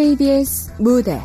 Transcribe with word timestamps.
KBS 0.00 0.72
무대. 0.78 1.20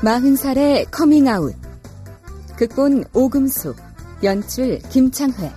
마흔 0.00 0.36
살의 0.36 0.84
커밍아웃 0.92 1.56
극본 2.54 3.06
오금숙 3.12 3.74
연출 4.22 4.78
김창회. 4.88 5.52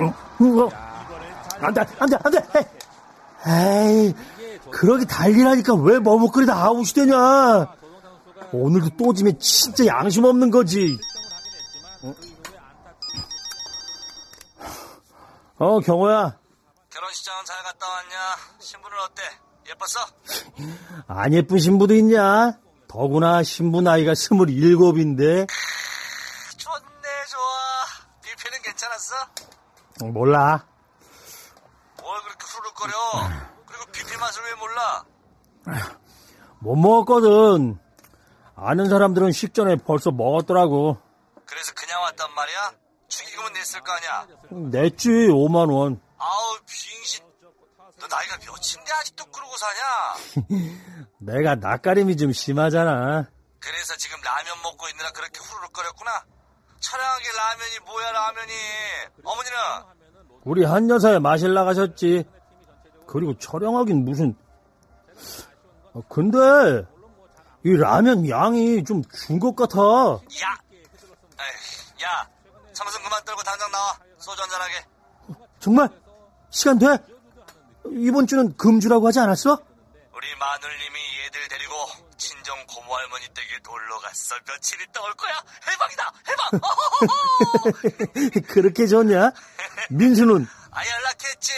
어? 0.00 0.68
안 1.60 1.72
돼, 1.72 1.80
안 2.00 2.10
돼, 2.10 2.16
안 2.24 2.32
돼! 2.32 2.40
에이, 3.46 4.14
그러기 4.72 5.06
달리라니까 5.06 5.74
왜 5.74 5.98
머뭇거리다 5.98 6.54
아웃이 6.54 6.92
되냐? 6.94 7.74
오늘도 8.52 8.96
또 8.96 9.12
지면 9.12 9.38
진짜 9.38 9.86
양심 9.86 10.24
없는 10.24 10.50
거지. 10.50 10.98
어, 12.02 12.14
어 15.58 15.80
경호야. 15.80 16.38
결혼식장은 16.90 17.44
잘 17.44 17.62
갔다 17.62 17.86
왔냐? 17.88 18.16
신부는 18.58 18.96
어때? 19.04 19.22
예뻤어? 19.68 20.06
안 21.06 21.32
예쁜 21.32 21.58
신부도 21.58 21.94
있냐? 21.94 22.58
더구나 22.88 23.42
신부 23.44 23.80
나이가 23.80 24.14
스물일곱인데. 24.14 25.46
좋네, 26.56 27.08
좋아. 27.28 28.20
뷔페는 28.22 28.62
괜찮았어? 28.62 29.14
어, 30.02 30.06
몰라. 30.06 30.66
뭘 32.02 32.20
그렇게 32.22 32.46
후루룩거려? 32.46 33.49
맛을 34.20 34.42
왜 34.44 34.54
몰라? 34.54 35.04
못 36.60 36.76
먹었거든. 36.76 37.78
아는 38.54 38.88
사람들은 38.88 39.32
식전에 39.32 39.76
벌써 39.76 40.10
먹었더라고. 40.10 40.98
그래서 41.46 41.72
그냥 41.74 42.02
왔단 42.02 42.32
말이야? 42.34 42.72
축의금은 43.08 43.52
냈을 43.54 43.80
거 43.80 43.92
아니야? 43.92 44.26
냈지, 44.50 45.08
5만 45.08 45.72
원. 45.72 46.00
아우, 46.18 46.58
빙신. 46.66 47.24
너 47.98 48.06
나이가 48.06 48.36
몇인데 48.38 48.92
아직도 49.00 49.24
그러고 49.26 49.52
사냐? 49.56 50.46
내가 51.18 51.54
낯가림이 51.56 52.16
좀 52.16 52.32
심하잖아. 52.32 53.28
그래서 53.58 53.96
지금 53.96 54.18
라면 54.22 54.62
먹고 54.62 54.88
있느라 54.88 55.10
그렇게 55.10 55.38
후루룩거렸구나? 55.40 56.24
촬영하게 56.80 57.24
라면이 57.36 57.78
뭐야, 57.86 58.12
라면이. 58.12 58.52
어머니는? 59.24 59.58
우리 60.44 60.64
한 60.64 60.88
여사에 60.88 61.18
마실 61.18 61.52
나가셨지. 61.52 62.24
그리고 63.10 63.36
촬영하긴 63.38 64.04
무슨. 64.04 64.36
어, 65.92 66.00
근데 66.08 66.38
이 67.64 67.76
라면 67.76 68.28
양이 68.28 68.84
좀 68.84 69.02
준 69.10 69.40
것 69.40 69.56
같아. 69.56 69.80
야! 69.80 70.56
에이, 71.40 72.04
야! 72.04 72.28
참선 72.72 73.02
그만 73.02 73.22
떨고 73.24 73.42
당장 73.42 73.68
나와. 73.72 73.98
소주 74.18 74.40
한잔 74.42 74.60
하게. 74.60 74.84
정말 75.58 75.88
시간 76.50 76.78
돼? 76.78 76.86
이번 77.90 78.26
주는 78.28 78.56
금주라고 78.56 79.08
하지 79.08 79.18
않았어? 79.18 79.58
우리 80.14 80.36
마눌님이 80.38 80.98
얘들 81.24 81.48
데리고 81.48 81.74
친정 82.16 82.56
고모 82.68 82.94
할머니 82.94 83.24
댁에 83.34 83.58
놀러 83.64 83.98
갔어. 83.98 84.36
며칠 84.46 84.80
있다 84.82 85.02
올 85.02 85.12
거야. 85.14 85.32
해방이다. 85.68 86.12
해방. 86.28 86.60
그렇게 88.46 88.86
좋냐? 88.86 89.32
민수는 89.90 90.46
아 90.72 90.80
연락했지. 90.86 91.52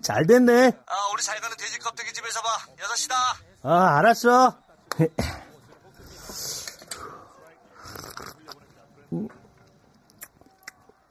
잘 0.02 0.26
됐네. 0.26 0.72
아 0.86 0.92
우리 1.12 1.22
잘 1.22 1.40
가는 1.40 1.56
돼지 1.56 1.78
껍데기 1.78 2.12
집에서 2.12 2.40
봐. 2.42 2.48
여섯 2.80 2.96
시다. 2.96 3.14
아 3.62 3.98
알았어. 3.98 4.56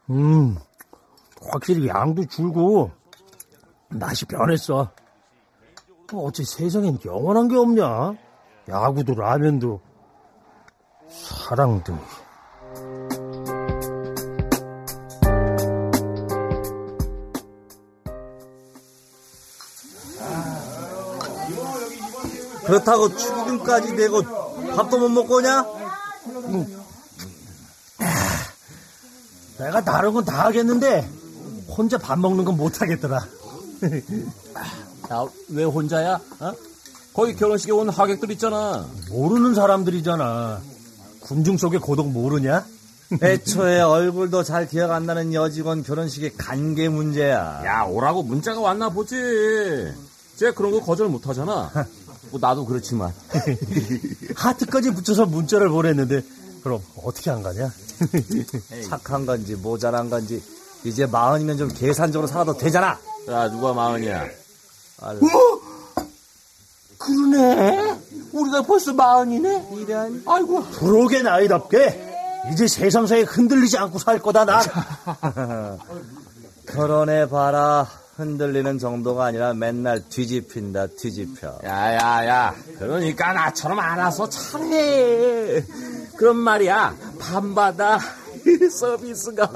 음, 0.10 0.58
확실히 1.52 1.88
양도 1.88 2.26
줄고 2.26 2.92
맛이 3.90 4.26
변했어. 4.26 4.92
어째 6.14 6.44
세상엔 6.44 7.00
영원한 7.06 7.48
게 7.48 7.56
없냐? 7.58 8.14
야구도 8.70 9.16
라면도 9.16 9.82
사랑도. 11.10 11.98
그렇다고 22.66 23.16
축의금까지 23.16 23.94
내고 23.94 24.22
밥도 24.76 24.98
못 25.00 25.10
먹고 25.10 25.36
오냐? 25.38 25.66
내가 29.58 29.84
다른 29.84 30.14
건 30.14 30.26
다 30.26 30.46
하겠는데 30.46 31.08
혼자 31.78 31.98
밥 31.98 32.18
먹는 32.20 32.46
건 32.46 32.56
못 32.58 32.82
하겠더라. 32.82 33.18
야, 35.12 35.26
왜 35.50 35.64
혼자야? 35.64 36.20
어? 36.40 36.54
거기 37.14 37.36
결혼식에 37.36 37.72
온 37.72 37.90
하객들 37.90 38.32
있잖아. 38.32 38.88
모르는 39.10 39.54
사람들이잖아. 39.54 40.62
군중 41.22 41.58
속의 41.58 41.80
고독 41.80 42.10
모르냐? 42.12 42.66
애초에 43.22 43.82
얼굴도 43.82 44.44
잘 44.44 44.68
기억 44.68 44.92
안 44.92 45.06
나는 45.06 45.34
여직원 45.34 45.84
결혼식의 45.84 46.34
간계 46.38 46.90
문제야. 46.90 47.62
야, 47.66 47.84
오라고 47.84 48.24
문자가 48.24 48.60
왔나 48.62 48.90
보지. 48.90 49.16
쟤 50.36 50.52
그런 50.52 50.72
거 50.72 50.80
거절 50.82 51.10
못 51.10 51.28
하잖아. 51.28 51.72
뭐 52.32 52.40
나도 52.40 52.66
그렇지만. 52.66 53.14
하트까지 54.36 54.92
붙여서 54.92 55.26
문자를 55.26 55.70
보냈는데 55.70 56.24
그럼 56.64 56.82
어떻게 57.04 57.30
안 57.30 57.44
가냐? 57.44 57.72
착한 58.90 59.26
건지 59.26 59.56
모자란 59.56 60.10
건지 60.10 60.42
이제 60.84 61.06
마흔이면 61.06 61.58
좀 61.58 61.68
계산적으로 61.70 62.28
살아도 62.28 62.58
되잖아. 62.58 62.98
야, 63.30 63.50
누가 63.50 63.74
마흔이야? 63.74 64.26
아유, 65.02 65.20
그러네. 66.98 68.00
우리가 68.32 68.62
벌써 68.64 68.94
마흔이네? 68.94 69.70
이런. 69.78 70.24
아이고. 70.26 70.64
부록의 70.64 71.24
나이답게 71.24 72.14
이제 72.52 72.68
세상사에 72.68 73.22
흔들리지 73.22 73.78
않고 73.78 74.00
살 74.00 74.20
거다 74.20 74.46
난. 74.46 74.64
결혼해 76.68 77.30
봐라. 77.30 77.88
흔들리는 78.16 78.78
정도가 78.78 79.26
아니라 79.26 79.54
맨날 79.54 80.08
뒤집힌다 80.08 80.88
뒤집혀. 80.88 81.60
야, 81.66 81.94
야, 81.96 82.28
야. 82.28 82.56
그러니까 82.78 83.34
나처럼 83.34 83.80
알아서 83.80 84.30
잘해. 84.30 85.64
그런 86.16 86.36
말이야. 86.38 86.96
밤마다 87.20 87.98
서비스가. 88.72 89.52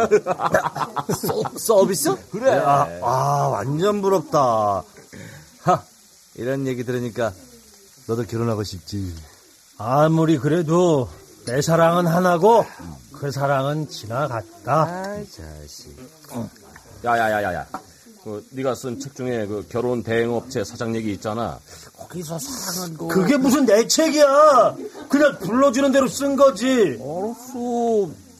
서 1.57 1.85
비스? 1.85 2.15
그래. 2.31 2.51
아, 2.57 2.87
아, 3.03 3.47
완전 3.51 4.01
부럽다. 4.01 4.83
하, 5.61 5.83
이런 6.35 6.65
얘기 6.65 6.83
들으니까 6.83 7.31
너도 8.07 8.23
결혼하고 8.23 8.63
싶지. 8.63 9.13
아무리 9.77 10.39
그래도 10.39 11.07
내 11.45 11.61
사랑은 11.61 12.07
하나고 12.07 12.65
그 13.13 13.31
사랑은 13.31 13.87
지나갔다. 13.87 14.83
아이 14.85 15.29
자식. 15.29 15.95
야야야야야. 17.05 17.67
그 18.23 18.45
네가 18.51 18.75
쓴 18.75 18.99
책 18.99 19.15
중에 19.15 19.45
그 19.47 19.65
결혼 19.69 20.03
대행업체 20.03 20.63
사장 20.63 20.95
얘기 20.95 21.11
있잖아. 21.13 21.59
거기서 21.97 22.37
사랑한 22.39 22.97
거. 22.97 23.07
그게 23.07 23.37
무슨 23.37 23.65
내 23.65 23.87
책이야. 23.87 24.75
그냥 25.09 25.37
불러주는 25.39 25.91
대로 25.91 26.07
쓴 26.07 26.35
거지. 26.35 26.97
알았어. 26.99 27.53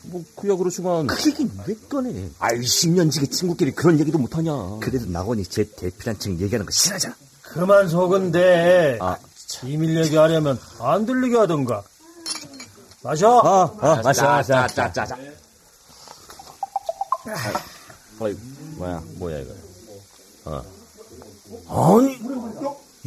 뭐 0.10 0.24
그야 0.36 0.56
그렇지만. 0.56 1.08
그 1.08 1.30
얘기 1.30 1.48
왜 1.66 1.76
꺼내? 1.90 2.30
아이 2.40 2.60
10년 2.60 3.12
지기 3.12 3.28
친구끼리 3.28 3.72
그런 3.74 4.00
얘기도 4.00 4.18
못하냐. 4.18 4.52
그래도 4.82 5.06
낙원이 5.10 5.46
제 5.46 5.64
대표란 5.64 6.18
책 6.20 6.40
얘기하는 6.40 6.66
거 6.66 6.72
싫어하잖아. 6.72 7.16
그만 7.44 7.88
속은 7.90 8.32
돼. 8.32 8.98
아, 9.02 9.18
비밀 9.62 9.98
얘기하려면 10.04 10.60
안 10.80 11.06
들리게 11.06 11.38
하던가. 11.38 11.84
마셔. 13.04 13.38
어, 13.38 13.78
어, 13.80 14.02
마셔. 14.04 14.42
짜짜짜짜. 14.44 15.18
어이 18.20 18.36
뭐야 18.76 19.04
뭐야 19.16 19.40
이거. 19.40 19.54
어. 20.46 20.64
아니 21.70 22.18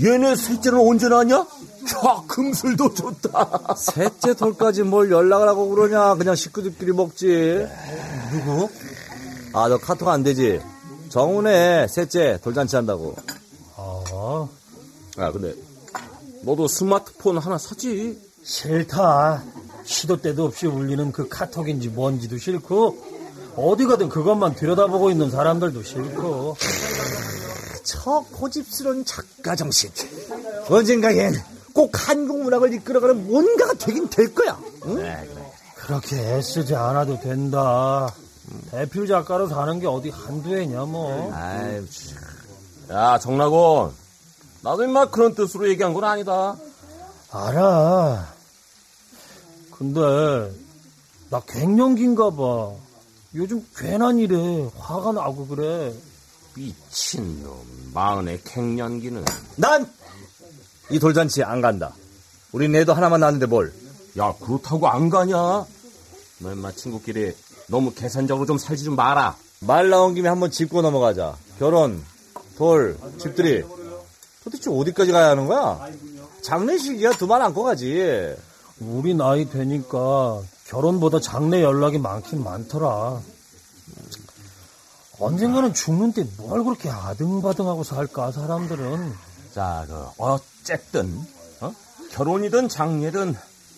얘네 0.03 0.37
셋째는 0.37 0.79
언제 0.79 1.09
나냐? 1.09 1.37
야 1.37 2.23
금술도 2.27 2.95
좋다. 2.95 3.75
셋째 3.77 4.35
돌까지 4.35 4.83
뭘 4.83 5.11
연락을 5.11 5.49
하고 5.49 5.69
그러냐. 5.69 6.15
그냥 6.15 6.35
식구들끼리 6.35 6.93
먹지. 6.93 7.67
누구? 8.33 8.69
아, 9.53 9.69
너 9.69 9.79
카톡 9.79 10.09
안 10.09 10.23
되지? 10.23 10.61
정훈의 11.09 11.89
셋째 11.89 12.39
돌잔치 12.43 12.77
한다고. 12.77 13.17
어, 13.77 14.49
아 15.17 15.33
근데 15.33 15.55
너도 16.43 16.69
스마트폰 16.69 17.39
하나 17.39 17.59
사지? 17.59 18.19
싫다. 18.43 19.43
시도 19.85 20.21
때도 20.21 20.45
없이 20.45 20.67
울리는 20.67 21.11
그 21.13 21.29
카톡인지 21.29 21.89
뭔지도 21.89 22.39
싫고 22.39 23.20
어디 23.57 23.85
가든 23.87 24.09
그것만 24.09 24.55
들여다보고 24.55 25.11
있는 25.11 25.31
사람들도 25.31 25.83
싫고 25.83 26.57
저 27.83 28.25
고집스러운 28.33 29.05
작가 29.05 29.57
정신. 29.57 29.91
언젠가엔 30.69 31.35
꼭 31.73 31.91
한국 31.95 32.43
문학을 32.43 32.73
이끌어가는 32.75 33.27
뭔가가 33.27 33.75
되긴 33.75 34.09
될 34.09 34.35
거야. 34.35 34.59
응? 34.87 34.95
그래, 34.95 35.29
그래. 35.33 35.53
그렇게 35.77 36.17
애쓰지 36.17 36.75
않아도 36.75 37.19
된다. 37.21 38.15
대표 38.71 39.07
작가로 39.07 39.49
사는 39.49 39.79
게 39.79 39.87
어디 39.87 40.11
한두 40.11 40.55
해냐 40.57 40.85
뭐. 40.85 41.33
아이, 41.35 41.83
야, 42.91 43.19
정락원. 43.19 43.93
나도 44.63 44.85
임마 44.85 45.11
그런 45.11 45.35
뜻으로 45.35 45.69
얘기한 45.69 45.95
건 45.95 46.05
아니다. 46.05 46.57
알아. 47.31 48.29
근데 49.71 50.53
나 51.31 51.41
갱년기인가 51.41 52.31
봐. 52.31 52.73
요즘 53.35 53.65
괜한 53.77 54.19
일에 54.19 54.69
화가 54.77 55.13
나고 55.13 55.47
그래. 55.47 55.93
미친놈. 56.57 57.91
마흔의 57.95 58.41
갱년기는. 58.45 59.25
난 59.57 59.89
이 60.93 60.99
돌잔치 60.99 61.45
안 61.45 61.61
간다. 61.61 61.95
우린 62.51 62.75
애도 62.75 62.93
하나만 62.95 63.21
낳는데 63.21 63.47
뭘. 63.47 63.73
야, 64.19 64.35
그렇다고 64.41 64.89
안 64.89 65.09
가냐? 65.09 65.37
너 65.37 66.53
임마 66.53 66.73
친구끼리 66.73 67.33
너무 67.69 67.93
계산적으로 67.95 68.45
좀 68.45 68.59
살지 68.59 68.83
좀 68.83 68.97
마라. 68.97 69.37
말 69.61 69.89
나온 69.89 70.15
김에 70.17 70.29
한번 70.29 70.51
짚고 70.51 70.83
넘어가자. 70.83 71.37
결혼, 71.61 72.03
돌, 72.57 72.99
집들이. 73.21 73.63
도대체 74.43 74.69
어디까지 74.69 75.13
가야 75.13 75.29
하는 75.29 75.47
거야? 75.47 75.89
장례식이야 76.43 77.13
두 77.13 77.27
말 77.29 77.41
안고 77.43 77.63
가지. 77.63 78.35
우리 78.81 79.15
나이 79.15 79.49
되니까 79.49 80.41
결혼보다 80.71 81.19
장래 81.19 81.63
연락이 81.63 81.99
많긴 81.99 82.45
많더라. 82.45 83.21
언젠가는 85.19 85.75
죽는데 85.75 86.25
뭘 86.39 86.63
그렇게 86.63 86.89
아등바등하고 86.89 87.83
살까 87.83 88.31
사람들은. 88.31 89.13
자, 89.53 89.85
그, 89.89 90.07
어쨌든, 90.17 91.27
어? 91.61 91.75
결혼이든 92.13 92.69
장례든 92.69 93.37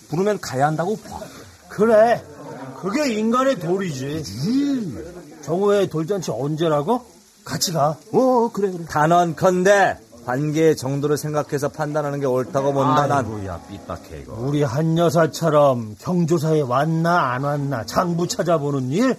부르면 0.08 0.40
가야 0.40 0.66
한다고 0.66 0.96
봐. 0.96 1.18
그래. 1.70 2.22
그게 2.78 3.14
인간의 3.14 3.58
도리지. 3.58 5.40
정우의 5.42 5.88
돌잔치 5.88 6.30
언제라고? 6.30 7.06
같이 7.42 7.72
가. 7.72 7.96
어, 8.12 8.50
그래, 8.52 8.70
그래. 8.70 8.84
단언컨대 8.84 9.96
관계의 10.24 10.76
정도를 10.76 11.16
생각해서 11.16 11.68
판단하는 11.68 12.20
게 12.20 12.26
옳다고 12.26 12.72
본다 12.72 13.06
난. 13.06 13.24
아이고야, 13.24 13.60
삐딱해, 13.68 14.20
이거. 14.22 14.34
우리 14.38 14.62
한 14.62 14.96
여사처럼 14.96 15.96
경조사에 15.98 16.60
왔나 16.60 17.32
안 17.32 17.44
왔나 17.44 17.84
장부 17.86 18.28
찾아보는 18.28 18.90
일? 18.90 19.16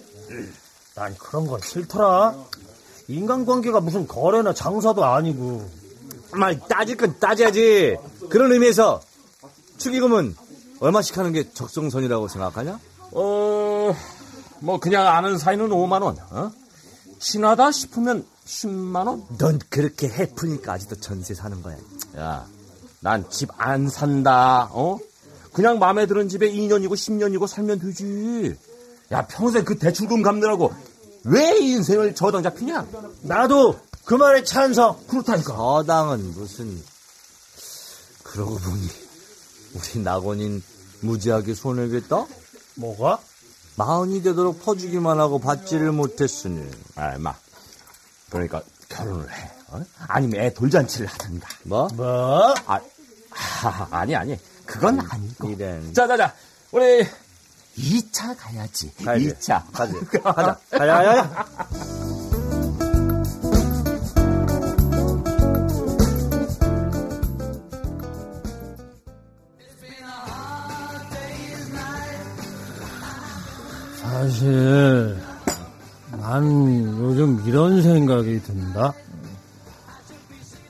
난 0.94 1.14
그런 1.18 1.46
건 1.46 1.60
싫더라. 1.62 2.34
인간관계가 3.08 3.80
무슨 3.80 4.06
거래나 4.06 4.54
장사도 4.54 5.04
아니고. 5.04 5.68
말 6.32 6.58
따질 6.58 6.96
건 6.96 7.18
따져야지. 7.20 7.96
그런 8.30 8.50
의미에서 8.52 9.00
축의금은 9.76 10.34
얼마씩 10.80 11.18
하는 11.18 11.32
게 11.32 11.50
적정선이라고 11.52 12.28
생각하냐? 12.28 12.80
어, 13.12 13.94
뭐, 14.60 14.80
그냥 14.80 15.06
아는 15.06 15.38
사이는 15.38 15.68
5만 15.68 16.02
원, 16.02 16.16
어? 16.30 16.50
친하다 17.20 17.70
싶으면 17.72 18.26
10만 18.46 19.06
원? 19.06 19.24
넌 19.38 19.58
그렇게 19.70 20.08
해프니까 20.08 20.72
아직도 20.74 20.96
전세 21.00 21.34
사는 21.34 21.60
거야. 21.62 21.76
야, 22.18 22.46
난 23.00 23.24
집 23.30 23.48
안 23.58 23.88
산다, 23.88 24.68
어? 24.72 24.98
그냥 25.52 25.78
마음에 25.78 26.06
드는 26.06 26.28
집에 26.28 26.50
2년이고 26.50 26.92
10년이고 26.92 27.46
살면 27.46 27.78
되지. 27.78 28.56
야, 29.12 29.26
평생 29.26 29.64
그 29.64 29.78
대출금 29.78 30.22
갚느라고 30.22 30.72
왜 31.24 31.56
인생을 31.58 32.14
저당 32.14 32.42
잡히냐? 32.42 32.86
나도 33.22 33.78
그 34.04 34.14
말에 34.14 34.42
찬성. 34.44 34.98
그렇다니까. 35.08 35.54
저당은 35.54 36.34
무슨 36.34 36.82
그러고 38.22 38.56
보니 38.58 38.88
우리 39.74 40.00
낙원인 40.02 40.62
무지하게 41.00 41.54
손을 41.54 41.88
겠다? 41.90 42.26
뭐가? 42.74 43.18
마흔이 43.76 44.22
되도록 44.22 44.62
퍼주기만 44.64 45.18
하고 45.20 45.38
받지를 45.38 45.92
못했으니 45.92 46.68
아, 46.96 47.16
마. 47.18 47.34
그러니까 48.34 48.62
결혼을 48.88 49.30
해. 49.30 49.50
어? 49.68 49.80
아니면 50.08 50.40
애 50.40 50.52
돌잔치를 50.52 51.06
하든가. 51.06 51.48
뭐? 51.62 51.88
뭐? 51.94 52.54
아, 52.66 52.80
하, 53.30 53.88
아니, 53.92 54.14
아니. 54.16 54.36
그건 54.66 54.98
아니고. 55.08 55.50
이런 55.50 55.94
자, 55.94 56.06
자, 56.08 56.16
자. 56.16 56.34
우리 56.72 57.06
2차 57.78 58.36
가야지. 58.36 58.92
가야지. 59.04 59.32
2차. 59.34 59.62
가지 59.72 59.92
가자 60.18 60.58
야야야 60.72 61.46
사실 74.00 75.23
난 76.24 76.42
요즘 77.00 77.42
이런 77.46 77.82
생각이 77.82 78.42
든다. 78.42 78.94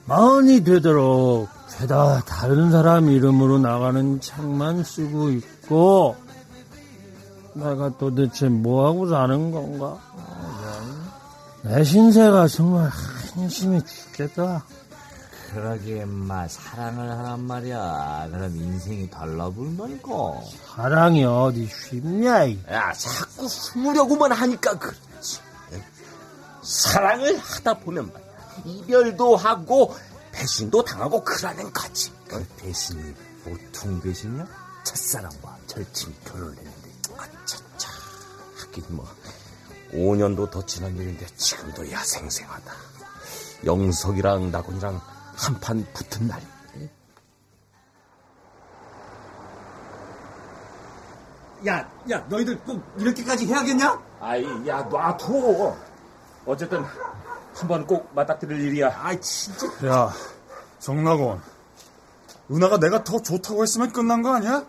마흔이 0.05 0.65
되도록 0.65 1.47
죄다 1.69 2.19
다른 2.25 2.71
사람 2.71 3.09
이름으로 3.09 3.59
나가는 3.59 4.19
책만 4.19 4.83
쓰고 4.83 5.29
있고 5.29 6.17
내가 7.53 7.97
도대체 7.97 8.49
뭐하고 8.49 9.07
사는 9.07 9.51
건가? 9.51 9.97
내 11.61 11.85
신세가 11.85 12.49
정말 12.49 12.91
한심해 13.33 13.79
죽겠다. 13.79 14.65
그러게 15.53 16.01
인마 16.01 16.49
사랑을 16.49 17.09
하란 17.11 17.39
말이야 17.45 18.27
그럼 18.29 18.57
인생이 18.57 19.09
달라붙는다니까 19.09 20.09
사랑이 20.75 21.23
어디 21.23 21.65
쉽냐? 21.67 22.43
이. 22.43 22.59
야, 22.69 22.91
자꾸 22.91 23.47
숨으려고만 23.47 24.33
하니까 24.33 24.77
그렇지. 24.77 25.04
사랑을 26.65 27.37
하다 27.37 27.75
보면 27.79 28.11
말이야. 28.11 28.25
이별도 28.65 29.35
하고 29.35 29.95
배신도 30.31 30.83
당하고 30.83 31.23
그러는 31.23 31.71
거지. 31.71 32.11
그 32.27 32.45
배신이 32.57 33.13
보통 33.43 34.01
배신이야? 34.01 34.47
첫사랑과 34.83 35.57
절친이 35.67 36.15
결혼을 36.25 36.57
했는데 36.57 36.89
아차차. 37.17 37.89
하긴 38.57 38.83
뭐 38.89 39.07
5년도 39.93 40.49
더 40.49 40.65
지난 40.65 40.95
일인데 40.97 41.25
지금도 41.37 41.91
야생생하다. 41.91 42.73
영석이랑 43.65 44.51
나곤이랑 44.51 44.99
한판 45.35 45.85
붙은 45.93 46.27
날. 46.27 46.41
야, 51.67 51.89
야, 52.11 52.19
너희들 52.29 52.59
꼭 52.59 52.79
이렇게까지 52.97 53.47
해야겠냐? 53.47 53.99
아이, 54.19 54.43
야, 54.67 54.83
놔둬. 54.83 55.75
어쨌든 56.45 56.83
한 56.83 57.67
번 57.67 57.87
꼭 57.87 58.13
맞닥뜨릴 58.13 58.59
일이야. 58.67 58.99
아이, 59.01 59.19
진짜. 59.21 59.67
야, 59.87 60.13
정락원. 60.79 61.41
은하가 62.51 62.77
내가 62.79 63.03
더 63.03 63.21
좋다고 63.21 63.63
했으면 63.63 63.91
끝난 63.93 64.21
거 64.21 64.35
아니야? 64.35 64.65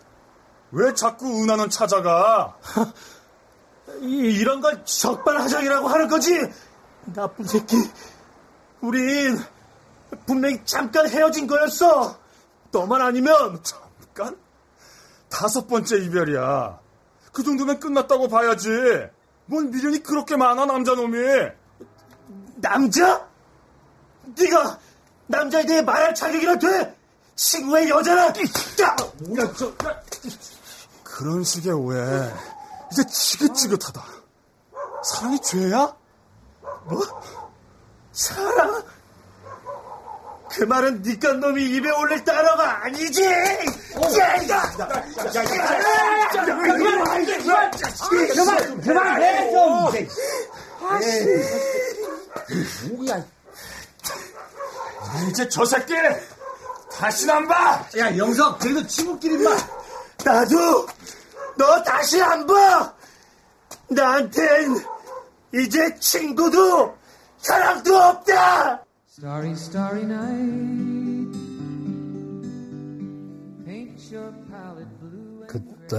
왜 0.70 0.94
자꾸 0.94 1.26
은하는 1.42 1.68
찾아가? 1.68 2.56
이, 4.00 4.06
이런 4.40 4.60
걸 4.60 4.84
적반하장이라고 4.84 5.88
하는 5.88 6.08
거지? 6.08 6.40
나쁜 7.06 7.44
새끼. 7.44 7.76
우린 8.80 9.38
분명히 10.26 10.60
잠깐 10.64 11.08
헤어진 11.08 11.46
거였어. 11.46 12.16
너만 12.70 13.00
아니면 13.02 13.60
잠깐? 13.62 14.36
다섯 15.28 15.66
번째 15.66 15.98
이별이야. 15.98 16.78
그 17.32 17.42
정도면 17.42 17.80
끝났다고 17.80 18.28
봐야지. 18.28 18.70
뭔 19.46 19.70
미련이 19.70 20.02
그렇게 20.02 20.36
많아, 20.36 20.66
남자 20.66 20.94
놈이. 20.94 21.18
남자? 22.68 23.24
네가 24.36 24.78
남자에 25.26 25.64
대해 25.66 25.82
말할 25.82 26.14
자격이나 26.14 26.58
돼? 26.58 26.96
친구의 27.36 27.88
여자라. 27.88 28.26
야, 28.26 28.30
야, 28.30 29.52
저, 29.56 29.66
야. 29.66 30.02
그런 31.04 31.44
식의 31.44 31.72
오해. 31.72 32.32
이제 32.90 33.04
지긋지긋하다. 33.06 34.04
사랑이 35.04 35.40
죄야? 35.40 35.94
뭐? 36.86 37.02
사랑? 38.12 38.82
그 40.50 40.64
말은 40.64 41.02
니깟 41.02 41.34
놈이 41.38 41.62
입에 41.76 41.90
올릴 41.90 42.24
단어가 42.24 42.84
아니지! 42.84 43.24
야, 43.24 44.36
이거! 44.36 44.54
그만! 48.32 48.80
그만 48.80 49.22
해, 52.38 53.16
좀! 54.02 55.28
이제 55.28 55.48
저 55.48 55.64
새끼! 55.64 55.94
다신 56.92 57.30
안 57.30 57.46
봐! 57.46 57.86
야, 57.98 58.16
영석, 58.16 58.58
그래도 58.58 58.86
친구끼리만. 58.86 59.56
나도 60.24 60.86
너 61.56 61.82
다시 61.82 62.20
안 62.22 62.46
봐! 62.46 62.94
나한텐 63.88 64.76
이제 65.54 65.94
친구도 65.98 66.96
사랑도 67.38 67.96
없다! 67.96 68.84
Starry, 69.08 69.52
starry 69.52 70.02
night. 70.02 70.76
그때 75.48 75.96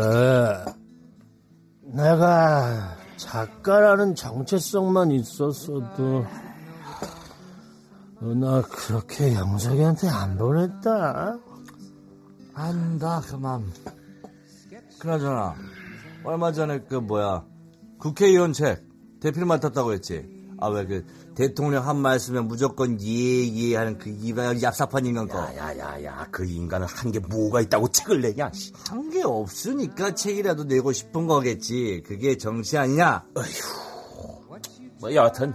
내가 1.82 2.97
작가라는 3.18 4.16
정체성만 4.16 5.12
있었어도 5.12 6.26
나 8.20 8.62
그렇게 8.62 9.34
영석이한테 9.34 10.08
안 10.10 10.38
보냈다. 10.38 11.38
안다 12.54 13.22
그만. 13.22 13.64
그나저나 15.00 15.56
얼마 16.24 16.52
전에 16.52 16.80
그 16.84 16.96
뭐야 16.96 17.46
국회의원 18.00 18.54
책 18.54 18.84
대필 19.20 19.46
맡았다고 19.46 19.94
했지. 19.94 20.38
아 20.60 20.70
왜 20.70 20.86
그 20.88 21.06
대통령 21.38 21.88
한 21.88 21.98
말씀에 21.98 22.40
무조건 22.42 23.00
예예 23.00 23.76
하는 23.76 24.00
그 24.00 24.10
이가 24.10 24.56
얍삽한 24.56 25.06
인간 25.06 25.28
거. 25.28 25.38
야야야야 25.38 26.30
그 26.32 26.44
인간은 26.46 26.88
한 26.88 27.12
게 27.12 27.20
뭐가 27.20 27.62
있다고 27.62 27.90
책을 27.90 28.22
내냐? 28.22 28.50
한 28.90 29.12
게 29.12 29.22
없으니까 29.24 30.16
책이라도 30.16 30.64
내고 30.64 30.92
싶은 30.92 31.28
거겠지. 31.28 32.02
그게 32.08 32.38
정치 32.38 32.76
아니냐? 32.76 33.24
뭐 35.00 35.14
여하튼 35.14 35.54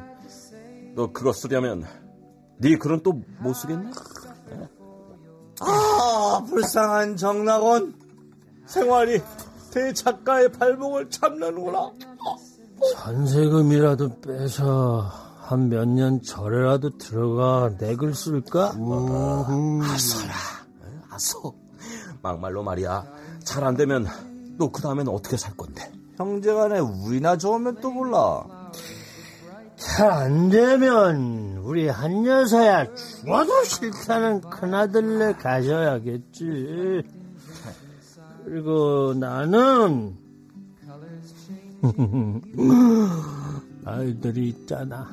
너 0.95 1.11
그거 1.12 1.33
쓰려면 1.33 1.85
네 2.59 2.77
글은 2.77 3.03
또 3.03 3.15
못 3.41 3.53
쓰겠네? 3.53 3.91
아 5.62 6.45
불쌍한 6.49 7.17
정낙원 7.17 7.95
생활이 8.67 9.21
대작가의 9.73 10.53
발목을 10.53 11.11
잡는구나. 11.11 11.91
전세금이라도 12.95 14.21
빼서 14.21 15.11
한 15.52 15.68
몇 15.68 15.85
년 15.87 16.23
절에라도 16.23 16.97
들어가 16.99 17.71
내 17.78 17.94
글 17.97 18.14
쓸까? 18.14 18.73
아서라 19.82 20.35
아서 21.11 21.52
막말로 22.23 22.62
말이야 22.62 23.04
잘 23.44 23.64
안 23.64 23.76
되면 23.76 24.06
너 24.59 24.71
그 24.71 24.80
다음엔 24.82 25.09
어떻게 25.09 25.37
살 25.37 25.56
건데? 25.56 25.90
형제간에 26.16 26.78
우리나 26.78 27.37
좋으면 27.37 27.78
또 27.80 27.90
몰라. 27.90 28.44
잘 29.76 30.11
안 30.11 30.49
되면 30.50 31.56
우리 31.64 31.88
한 31.88 32.25
여사야 32.25 32.94
죽어도 32.94 33.64
싫다는 33.64 34.40
큰아들네 34.42 35.32
가셔야겠지. 35.35 37.02
그리고 38.44 39.14
나는 39.16 40.16
아이들이 43.85 44.49
있잖아. 44.51 45.07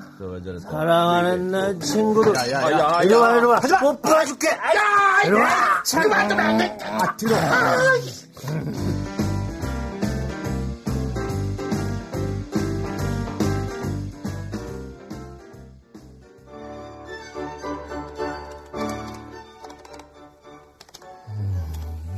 사랑하는 0.62 1.52
내 1.52 1.80
친구들. 1.80 2.36
야 2.36 2.52
야야 2.52 3.02
이리 3.04 3.14
와, 3.16 3.36
이리 3.38 3.46
와. 3.46 3.60
못 3.82 4.02
풀어줄게. 4.02 4.48
이리 5.26 5.34
와. 5.34 5.82
아, 6.84 7.18
들어. 7.18 7.36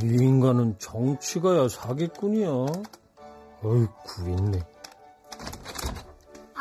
이 0.04 0.08
인간은 0.08 0.76
정치가야 0.80 1.68
사기꾼이야. 1.70 2.50
어이, 3.64 3.86
구있네. 4.04 4.64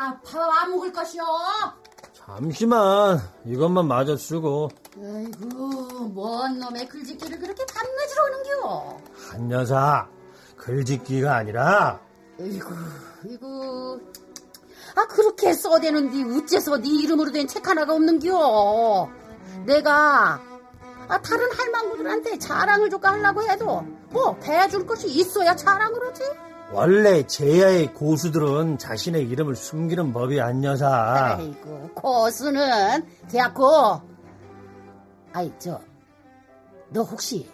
아, 0.03 0.19
밥안 0.25 0.71
먹을 0.71 0.91
것이요? 0.91 1.23
잠시만, 2.13 3.19
이것만 3.45 3.85
마저 3.87 4.17
쓰고. 4.17 4.69
아이고, 4.97 6.07
뭔 6.07 6.59
놈의 6.59 6.87
글짓기를 6.87 7.39
그렇게 7.39 7.63
밤낮으로 7.67 8.23
하는겨? 8.23 8.97
한 9.29 9.51
여사, 9.51 10.07
글짓기가 10.57 11.35
아니라, 11.35 11.99
아이고, 12.39 12.69
이거. 13.25 13.99
아, 14.95 15.05
그렇게 15.05 15.53
써대는디 15.53 16.23
우째서 16.23 16.77
네 16.79 16.89
이름으로 17.03 17.31
된 17.31 17.47
책 17.47 17.67
하나가 17.67 17.93
없는겨? 17.93 19.07
내가, 19.67 20.41
아, 21.09 21.21
다른 21.21 21.47
할망구들한테 21.51 22.39
자랑을 22.39 22.89
줄까 22.89 23.11
하려고 23.11 23.43
해도, 23.43 23.81
뭐, 24.09 24.35
배줄 24.39 24.87
것이 24.87 25.07
있어야 25.09 25.55
자랑을 25.55 26.07
하지? 26.07 26.23
원래 26.73 27.27
제야의 27.27 27.93
고수들은 27.93 28.77
자신의 28.77 29.27
이름을 29.29 29.55
숨기는 29.55 30.13
법이 30.13 30.39
한 30.39 30.63
여사. 30.63 31.35
아이고, 31.37 31.89
고수는 31.93 33.05
대학고. 33.29 34.01
아이, 35.33 35.51
저, 35.59 35.81
너 36.89 37.01
혹시 37.01 37.49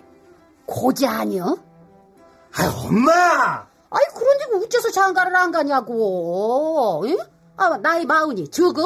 고자 0.67 1.19
아니여? 1.21 1.45
아, 1.45 2.85
엄마! 2.85 3.65
아이, 3.89 4.03
그런데 4.13 4.65
어째서 4.65 4.91
장가를 4.91 5.35
안 5.35 5.51
가냐고. 5.51 7.03
응? 7.07 7.17
아, 7.55 7.77
나이 7.77 8.05
마흔이 8.05 8.49
적어? 8.49 8.83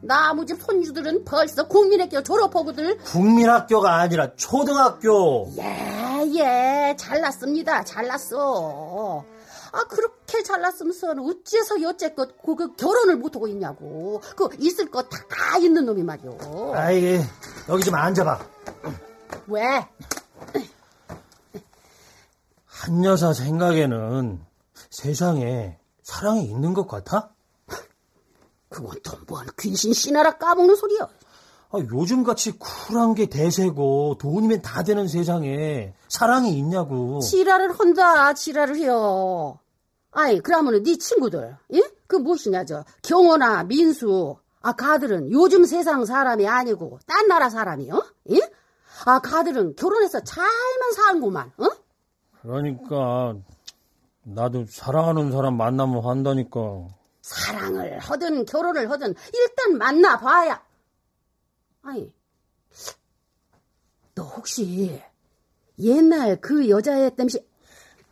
나무집 0.00 0.60
손주들은 0.60 1.24
벌써 1.24 1.66
국민학교 1.66 2.22
졸업하고들. 2.22 2.98
국민학교가 2.98 3.96
아니라 3.96 4.34
초등학교. 4.34 5.48
예, 5.58 6.24
예, 6.34 6.96
잘났습니다. 6.96 7.84
잘났어. 7.84 9.24
아, 9.76 9.84
그렇게 9.84 10.42
잘났으면서 10.42 11.10
어째서 11.12 11.82
여태껏 11.82 12.30
그, 12.42 12.54
그 12.56 12.74
결혼을 12.76 13.16
못하고 13.16 13.46
있냐고. 13.48 14.22
그 14.34 14.48
있을 14.58 14.90
거 14.90 15.02
다 15.02 15.58
있는 15.58 15.84
놈이 15.84 16.02
말이오. 16.02 16.72
아이, 16.74 17.20
여기 17.68 17.84
좀 17.84 17.94
앉아봐. 17.94 18.40
왜? 19.48 19.86
한 22.66 23.04
여사 23.04 23.32
생각에는 23.32 24.40
세상에 24.90 25.78
사랑이 26.02 26.44
있는 26.44 26.72
것 26.72 26.86
같아? 26.86 27.30
그건 28.68 28.96
또뭔 29.02 29.46
귀신 29.58 29.92
씨나라 29.92 30.36
까먹는 30.38 30.74
소리야. 30.76 31.00
아, 31.70 31.78
요즘같이 31.78 32.58
쿨한 32.58 33.14
게 33.14 33.26
대세고 33.26 34.16
돈이면 34.18 34.62
다 34.62 34.82
되는 34.82 35.08
세상에 35.08 35.94
사랑이 36.08 36.56
있냐고. 36.58 37.20
지랄을 37.20 37.78
한다, 37.78 38.32
지랄을 38.34 38.76
해요. 38.76 39.58
아이, 40.16 40.40
그러면은 40.40 40.82
네 40.82 40.96
친구들, 40.96 41.58
예? 41.74 41.82
그 42.06 42.16
무엇이냐, 42.16 42.64
저, 42.64 42.84
경호나 43.02 43.64
민수, 43.64 44.38
아, 44.62 44.72
가들은 44.72 45.30
요즘 45.30 45.66
세상 45.66 46.06
사람이 46.06 46.48
아니고, 46.48 47.00
딴 47.06 47.28
나라 47.28 47.50
사람이요? 47.50 48.02
예? 48.30 48.40
아, 49.04 49.18
가들은 49.18 49.76
결혼해서 49.76 50.20
잘만 50.24 50.92
사는구만, 50.96 51.52
어? 51.58 51.68
그러니까 52.40 53.36
나도 54.22 54.64
사랑하는 54.70 55.32
사람 55.32 55.58
만나면 55.58 56.02
한다니까. 56.02 56.88
사랑을 57.20 57.98
하든 57.98 58.46
결혼을 58.46 58.90
하든 58.90 59.14
일단 59.34 59.76
만나봐야. 59.76 60.64
아이, 61.82 62.10
너 64.14 64.22
혹시 64.22 65.02
옛날 65.78 66.40
그 66.40 66.70
여자애 66.70 67.10
땜시 67.16 67.46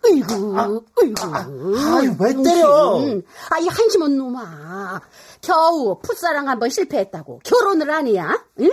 으이구, 0.07 0.85
으이구. 1.03 1.37
아이, 1.37 2.09
왜 2.19 2.43
때려? 2.43 2.99
음, 2.99 3.23
아이, 3.51 3.67
한심한 3.67 4.17
놈아. 4.17 5.01
겨우 5.41 6.01
풋사랑 6.01 6.49
한번 6.49 6.71
실패했다고. 6.71 7.41
결혼을 7.45 7.91
하니야? 7.91 8.45
응? 8.61 8.71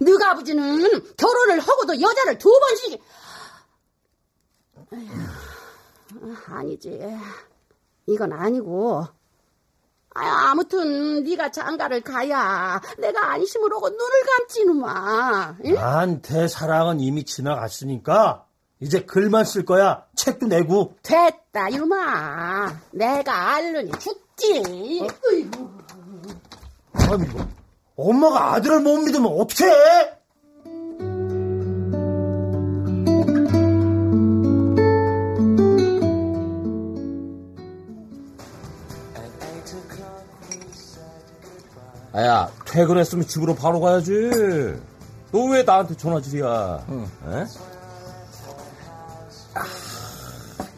너가 0.00 0.30
아버지는 0.32 0.78
결혼을 1.16 1.60
하고도 1.60 2.00
여자를 2.00 2.38
두 2.38 2.50
번씩. 2.50 3.02
아니지. 6.48 7.00
이건 8.06 8.32
아니고. 8.32 9.06
아, 10.12 10.50
아무튼 10.50 11.22
네가 11.22 11.52
장가를 11.52 12.00
가야 12.00 12.80
내가 12.98 13.30
안심을 13.32 13.72
하고 13.72 13.88
눈을 13.88 14.08
감지 14.26 14.64
놈아. 14.64 15.56
응? 15.64 15.74
나한테 15.74 16.48
사랑은 16.48 16.98
이미 17.00 17.24
지나갔으니까 17.24 18.44
이제 18.80 19.02
글만 19.02 19.44
쓸 19.44 19.64
거야. 19.64 20.04
책도 20.16 20.46
내고. 20.46 20.94
됐다, 21.02 21.68
이놈아. 21.68 22.80
내가 22.92 23.54
알르니 23.56 23.92
죽지. 23.98 24.62
으이구. 25.30 25.70
아니, 26.94 27.26
뭐, 27.28 27.46
엄마가 27.96 28.54
아들을 28.54 28.80
못 28.80 28.96
믿으면 28.98 29.26
어떡해? 29.32 30.18
아야 42.12 42.50
퇴근했으면 42.66 43.26
집으로 43.26 43.54
바로 43.54 43.80
가야지. 43.80 44.12
너 45.32 45.46
왜 45.46 45.62
나한테 45.62 45.96
전화질이야? 45.96 46.86
에? 47.28 47.44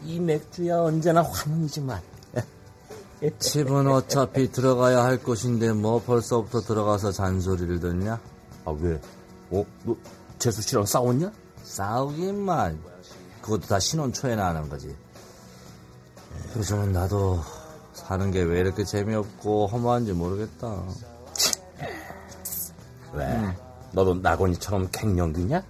이 0.05 0.19
맥주야 0.19 0.79
언제나 0.81 1.21
환웅이지만. 1.23 2.01
집은 3.39 3.87
어차피 3.87 4.51
들어가야 4.51 5.03
할 5.03 5.17
곳인데 5.17 5.71
뭐 5.73 6.01
벌써부터 6.01 6.61
들어가서 6.61 7.11
잔소리를 7.11 7.79
듣냐? 7.79 8.19
아 8.65 8.71
왜? 8.79 8.99
어? 9.51 9.65
너 9.83 9.95
재수 10.39 10.61
씨랑 10.61 10.85
싸웠냐? 10.85 11.31
싸우기만 11.63 12.79
그것도 13.41 13.67
다 13.67 13.79
신혼 13.79 14.11
초에나 14.11 14.47
하는 14.47 14.67
거지. 14.69 14.93
요즘은 16.55 16.91
나도 16.91 17.39
사는 17.93 18.31
게 18.31 18.41
왜 18.43 18.59
이렇게 18.59 18.83
재미없고 18.83 19.67
허무한지 19.67 20.11
모르겠다. 20.13 20.83
왜? 23.13 23.55
너도 23.91 24.15
나곤이처럼 24.15 24.89
갱년기냐? 24.91 25.63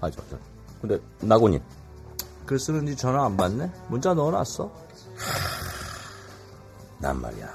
아, 0.00 0.10
저, 0.10 0.22
저. 0.30 0.38
근데 0.80 0.98
나곤이 1.20 1.60
글 2.46 2.58
쓰는지 2.58 2.96
전화 2.96 3.24
안 3.24 3.36
받네? 3.36 3.70
문자 3.88 4.14
넣어놨어. 4.14 4.70
난 6.98 7.20
말이야. 7.20 7.48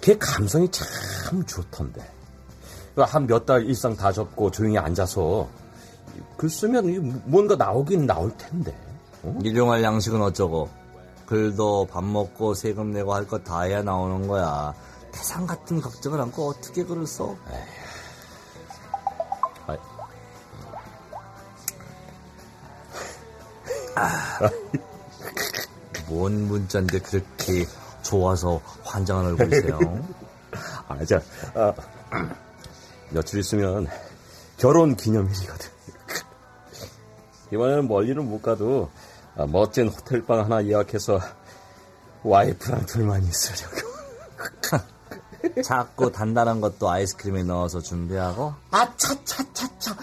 걔 0.00 0.16
감성이 0.18 0.68
참 0.70 1.44
좋던데. 1.44 2.12
한 2.98 3.26
몇 3.26 3.44
달 3.44 3.64
일상 3.66 3.94
다 3.96 4.10
접고 4.12 4.50
조용히 4.50 4.78
앉아서 4.78 5.46
글 6.36 6.48
쓰면 6.48 7.22
뭔가 7.26 7.56
나오긴 7.56 8.06
나올 8.06 8.34
텐데. 8.36 8.74
어? 9.22 9.36
일용할 9.42 9.82
양식은 9.82 10.20
어쩌고. 10.22 10.68
글도 11.26 11.88
밥 11.90 12.04
먹고 12.04 12.54
세금 12.54 12.92
내고 12.92 13.12
할거다 13.12 13.62
해야 13.62 13.82
나오는 13.82 14.28
거야. 14.28 14.72
태산 15.10 15.46
같은 15.46 15.80
걱정을 15.80 16.20
안고 16.20 16.48
어떻게 16.48 16.84
글을 16.84 17.06
써? 17.06 17.34
아, 17.46 17.50
뭔 26.08 26.46
문자인데 26.46 27.00
그렇게 27.00 27.66
좋아서 28.02 28.60
환장을 28.84 29.32
하고 29.32 29.54
있어요? 29.54 30.04
아, 30.88 31.04
자, 31.04 31.20
아, 31.54 31.72
며칠 33.10 33.40
있으면 33.40 33.86
결혼 34.56 34.96
기념일이거든. 34.96 35.70
이번에는 37.52 37.88
멀리는 37.88 38.24
못 38.24 38.42
가도 38.42 38.90
아, 39.36 39.46
멋진 39.46 39.88
호텔방 39.88 40.40
하나 40.40 40.64
예약해서 40.64 41.20
와이프랑 42.22 42.86
둘만 42.86 43.22
있으려고. 43.22 43.86
작고 45.62 46.10
단단한 46.10 46.60
것도 46.60 46.90
아이스크림에 46.90 47.44
넣어서 47.44 47.80
준비하고 47.80 48.54
아, 48.70 48.96
차차차차. 48.96 49.96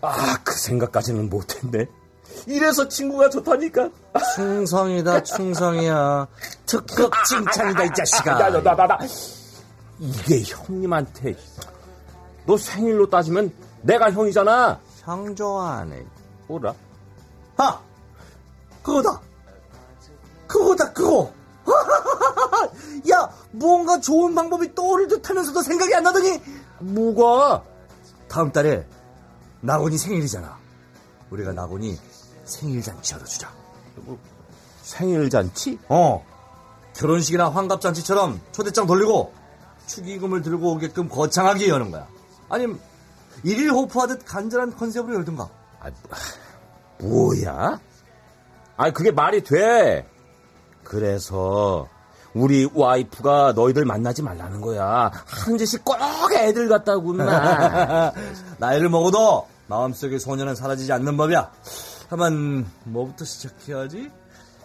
아, 0.00 0.38
그 0.42 0.54
생각까지는 0.54 1.28
못했네. 1.28 1.86
이래서 2.48 2.88
친구가 2.88 3.28
좋다니까. 3.28 3.90
충성이다 4.34 5.22
충성이야 5.22 6.26
특급 6.64 7.12
칭찬이다 7.28 7.84
이 7.84 7.88
자식아 7.94 8.38
나, 8.38 8.48
나, 8.50 8.62
나, 8.62 8.74
나, 8.74 8.86
나. 8.86 8.98
이게 9.98 10.42
형님한테. 10.42 11.36
너 12.46 12.56
생일로 12.56 13.10
따지면 13.10 13.52
내가 13.82 14.10
형이잖아. 14.10 14.80
형 15.02 15.36
좋아하네 15.36 16.06
뭐라? 16.48 16.74
아 17.58 17.80
그거다 18.82 19.20
그거다 20.46 20.92
그거 20.92 21.30
야 23.10 23.28
뭔가 23.52 24.00
좋은 24.00 24.34
방법이 24.34 24.74
떠오를 24.74 25.08
듯 25.08 25.28
하면서도 25.28 25.62
생각이 25.62 25.94
안 25.94 26.02
나더니 26.02 26.40
뭐가? 26.80 27.62
다음 28.28 28.50
달에 28.52 28.86
나곤이 29.60 29.98
생일이잖아 29.98 30.56
우리가 31.30 31.52
나곤이 31.52 31.98
생일 32.48 32.82
잔치 32.82 33.14
열어주자 33.14 33.50
생일 34.82 35.30
잔치? 35.30 35.78
어 35.88 36.24
결혼식이나 36.96 37.50
환갑잔치처럼 37.50 38.40
초대장 38.52 38.86
돌리고 38.86 39.32
축의금을 39.86 40.42
들고 40.42 40.72
오게끔 40.72 41.08
거창하게 41.08 41.68
여는 41.68 41.90
거야 41.90 42.06
아니면 42.48 42.80
일일 43.44 43.70
호프하듯 43.70 44.24
간절한 44.24 44.76
컨셉으로 44.76 45.14
열든가 45.16 45.48
아, 45.80 45.90
뭐야? 47.00 47.80
아, 48.76 48.90
그게 48.90 49.10
말이 49.10 49.42
돼. 49.42 50.06
그래서 50.84 51.88
우리 52.34 52.68
와이프가 52.72 53.52
너희들 53.54 53.84
만나지 53.84 54.22
말라는 54.22 54.60
거야. 54.60 55.10
한 55.26 55.58
짓이 55.58 55.82
꼭 55.82 55.96
애들 56.32 56.68
같다구나. 56.68 58.12
나이를 58.58 58.88
먹어도 58.88 59.46
마음속의 59.66 60.18
소녀는 60.20 60.54
사라지지 60.54 60.92
않는 60.92 61.16
법이야. 61.16 61.50
다만 62.08 62.66
뭐부터 62.84 63.24
시작해야지? 63.24 64.10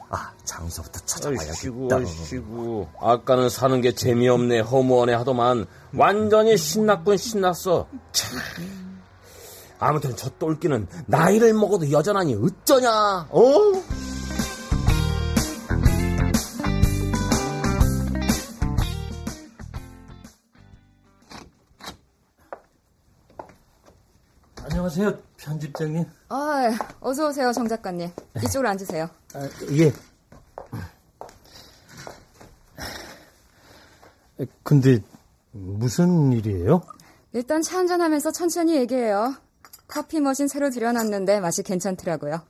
아 0.10 0.32
장소부터 0.45 0.99
찾아봐야겠다. 1.06 1.95
아이씨구. 1.95 2.88
아까는 3.01 3.49
사는 3.49 3.82
게 3.82 3.93
재미없네, 3.93 4.60
허무하네 4.60 5.13
하더만 5.13 5.65
완전히 5.95 6.58
신났군 6.58 7.17
신났어. 7.17 7.88
참. 8.12 8.39
아무튼 9.79 10.15
저 10.15 10.29
똘끼는 10.29 10.88
나이를 11.08 11.53
먹어도 11.53 11.91
여전하니 11.91 12.36
어쩌냐? 12.36 13.27
어? 13.29 13.53
안녕하세요, 24.63 25.17
편집장님. 25.43 26.06
아, 26.29 26.71
어서 27.01 27.27
오세요, 27.27 27.51
정 27.51 27.67
작가님. 27.67 28.10
이쪽으로 28.38 28.69
앉으세요. 28.69 29.10
아, 29.34 29.49
예. 29.71 29.93
근데 34.63 35.03
무슨 35.51 36.32
일이에요? 36.32 36.82
일단 37.34 37.62
차 37.62 37.77
한잔하면서 37.77 38.32
천천히 38.32 38.75
얘기해요. 38.77 39.36
커피 39.88 40.19
머신 40.19 40.47
새로 40.47 40.69
들여놨는데 40.69 41.39
맛이 41.39 41.62
괜찮더라고요. 41.62 42.41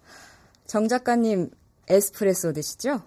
정 0.66 0.88
작가님 0.88 1.50
에스프레소 1.90 2.54
드시죠? 2.54 3.02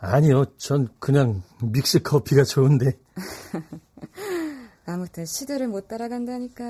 아니요, 0.00 0.44
전 0.56 0.88
그냥 0.98 1.42
믹스 1.62 2.02
커피가 2.02 2.44
좋은데. 2.44 2.98
아무튼 4.86 5.26
시대를 5.26 5.68
못 5.68 5.88
따라간다니까. 5.88 6.64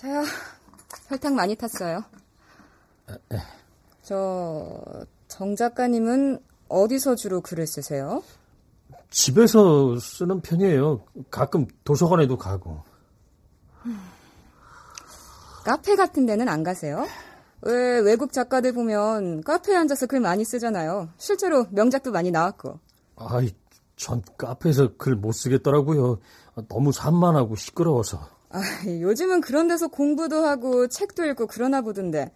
저요, 0.00 0.22
설탕 1.08 1.34
많이 1.34 1.54
탔어요. 1.54 2.02
저, 4.02 4.80
정 5.28 5.54
작가님은 5.56 6.42
어디서 6.68 7.16
주로 7.16 7.42
글을 7.42 7.66
쓰세요? 7.66 8.22
집에서 9.10 9.98
쓰는 9.98 10.40
편이에요. 10.40 11.04
가끔 11.30 11.66
도서관에도 11.84 12.38
가고. 12.38 12.82
카페 15.64 15.96
같은 15.96 16.24
데는 16.24 16.48
안 16.48 16.62
가세요? 16.62 17.06
왜 17.60 17.98
외국 17.98 18.32
작가들 18.32 18.72
보면 18.72 19.42
카페에 19.42 19.76
앉아서 19.76 20.06
글 20.06 20.20
많이 20.20 20.46
쓰잖아요. 20.46 21.10
실제로 21.18 21.66
명작도 21.72 22.10
많이 22.10 22.30
나왔고. 22.30 22.78
아이, 23.16 23.50
전 23.96 24.22
카페에서 24.38 24.96
글 24.96 25.14
못 25.14 25.32
쓰겠더라고요. 25.32 26.20
너무 26.68 26.90
산만하고 26.90 27.56
시끄러워서. 27.56 28.39
아, 28.50 28.60
요즘은 28.84 29.40
그런 29.42 29.68
데서 29.68 29.88
공부도 29.88 30.44
하고 30.44 30.88
책도 30.88 31.24
읽고 31.26 31.46
그러나 31.46 31.80
보던데. 31.82 32.32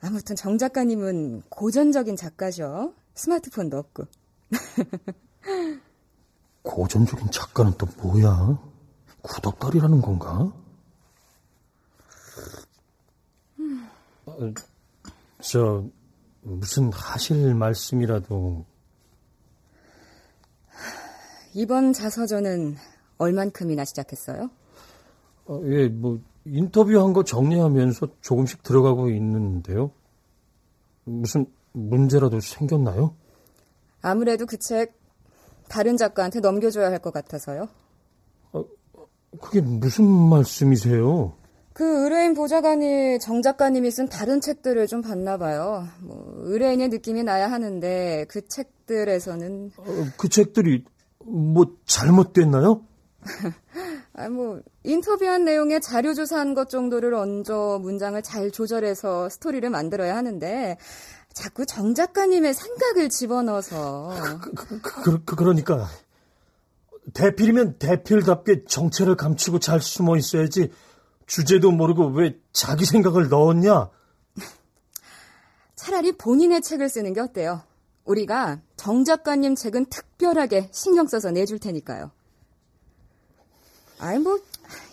아무튼 0.00 0.36
정 0.36 0.58
작가님은 0.58 1.42
고전적인 1.48 2.16
작가죠. 2.16 2.94
스마트폰도 3.14 3.78
없고. 3.78 4.04
고전적인 6.62 7.30
작가는 7.30 7.72
또 7.78 7.86
뭐야? 7.96 8.58
구닥다리라는 9.22 10.02
건가? 10.02 10.52
어, 14.26 14.52
저 15.40 15.84
무슨 16.42 16.92
하실 16.92 17.54
말씀이라도 17.54 18.66
이번 21.54 21.92
자서전은 21.94 22.76
얼만큼이나 23.16 23.84
시작했어요? 23.84 24.50
어, 25.48 25.60
예, 25.64 25.88
뭐 25.88 26.18
인터뷰한 26.44 27.12
거 27.12 27.24
정리하면서 27.24 28.08
조금씩 28.20 28.62
들어가고 28.62 29.10
있는데요. 29.10 29.90
무슨 31.04 31.46
문제라도 31.72 32.40
생겼나요? 32.40 33.14
아무래도 34.02 34.46
그 34.46 34.56
책 34.58 34.94
다른 35.68 35.96
작가한테 35.98 36.40
넘겨줘야 36.40 36.90
할 36.90 36.98
것 37.00 37.12
같아서요. 37.12 37.68
그게 39.42 39.60
무슨 39.60 40.06
말씀이세요? 40.06 41.34
그 41.74 41.84
의뢰인 42.04 42.32
보좌관이 42.34 43.18
정 43.20 43.42
작가님이 43.42 43.90
쓴 43.90 44.08
다른 44.08 44.40
책들을 44.40 44.86
좀 44.86 45.02
봤나 45.02 45.36
봐요. 45.36 45.86
뭐 46.00 46.32
의뢰인의 46.38 46.88
느낌이 46.88 47.22
나야 47.22 47.50
하는데 47.50 48.24
그 48.28 48.46
책들에서는 48.48 49.72
어, 49.76 49.84
그 50.16 50.28
책들이 50.30 50.84
뭐 51.24 51.66
잘못됐나요? 51.84 52.82
아, 54.18 54.28
뭐, 54.28 54.60
인터뷰한 54.82 55.44
내용에 55.44 55.78
자료 55.78 56.12
조사한 56.12 56.52
것 56.52 56.68
정도를 56.68 57.14
얹어 57.14 57.78
문장을 57.78 58.20
잘 58.22 58.50
조절해서 58.50 59.28
스토리를 59.28 59.70
만들어야 59.70 60.16
하는데, 60.16 60.76
자꾸 61.32 61.64
정 61.64 61.94
작가님의 61.94 62.52
생각을 62.52 63.10
집어넣어서. 63.10 64.40
그, 64.42 64.54
그, 64.54 64.80
그, 64.80 65.24
그, 65.24 65.36
그러니까 65.36 65.88
대필이면 67.14 67.78
대필답게 67.78 68.64
정체를 68.64 69.14
감추고 69.14 69.60
잘 69.60 69.80
숨어 69.80 70.16
있어야지 70.16 70.72
주제도 71.26 71.70
모르고 71.70 72.08
왜 72.08 72.36
자기 72.52 72.84
생각을 72.86 73.28
넣었냐? 73.28 73.88
차라리 75.76 76.10
본인의 76.10 76.62
책을 76.62 76.88
쓰는 76.88 77.12
게 77.12 77.20
어때요? 77.20 77.62
우리가 78.04 78.60
정 78.76 79.04
작가님 79.04 79.54
책은 79.54 79.86
특별하게 79.86 80.70
신경 80.72 81.06
써서 81.06 81.30
내줄 81.30 81.60
테니까요. 81.60 82.10
아이, 84.00 84.18
뭐, 84.18 84.38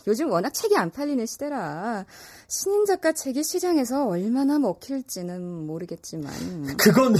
요즘 0.07 0.31
워낙 0.31 0.51
책이 0.53 0.75
안 0.77 0.91
팔리는 0.91 1.25
시대라 1.25 2.05
신인 2.47 2.85
작가 2.85 3.11
책이 3.11 3.43
시장에서 3.43 4.07
얼마나 4.07 4.59
먹힐지는 4.59 5.65
모르겠지만. 5.67 6.77
그건 6.77 7.15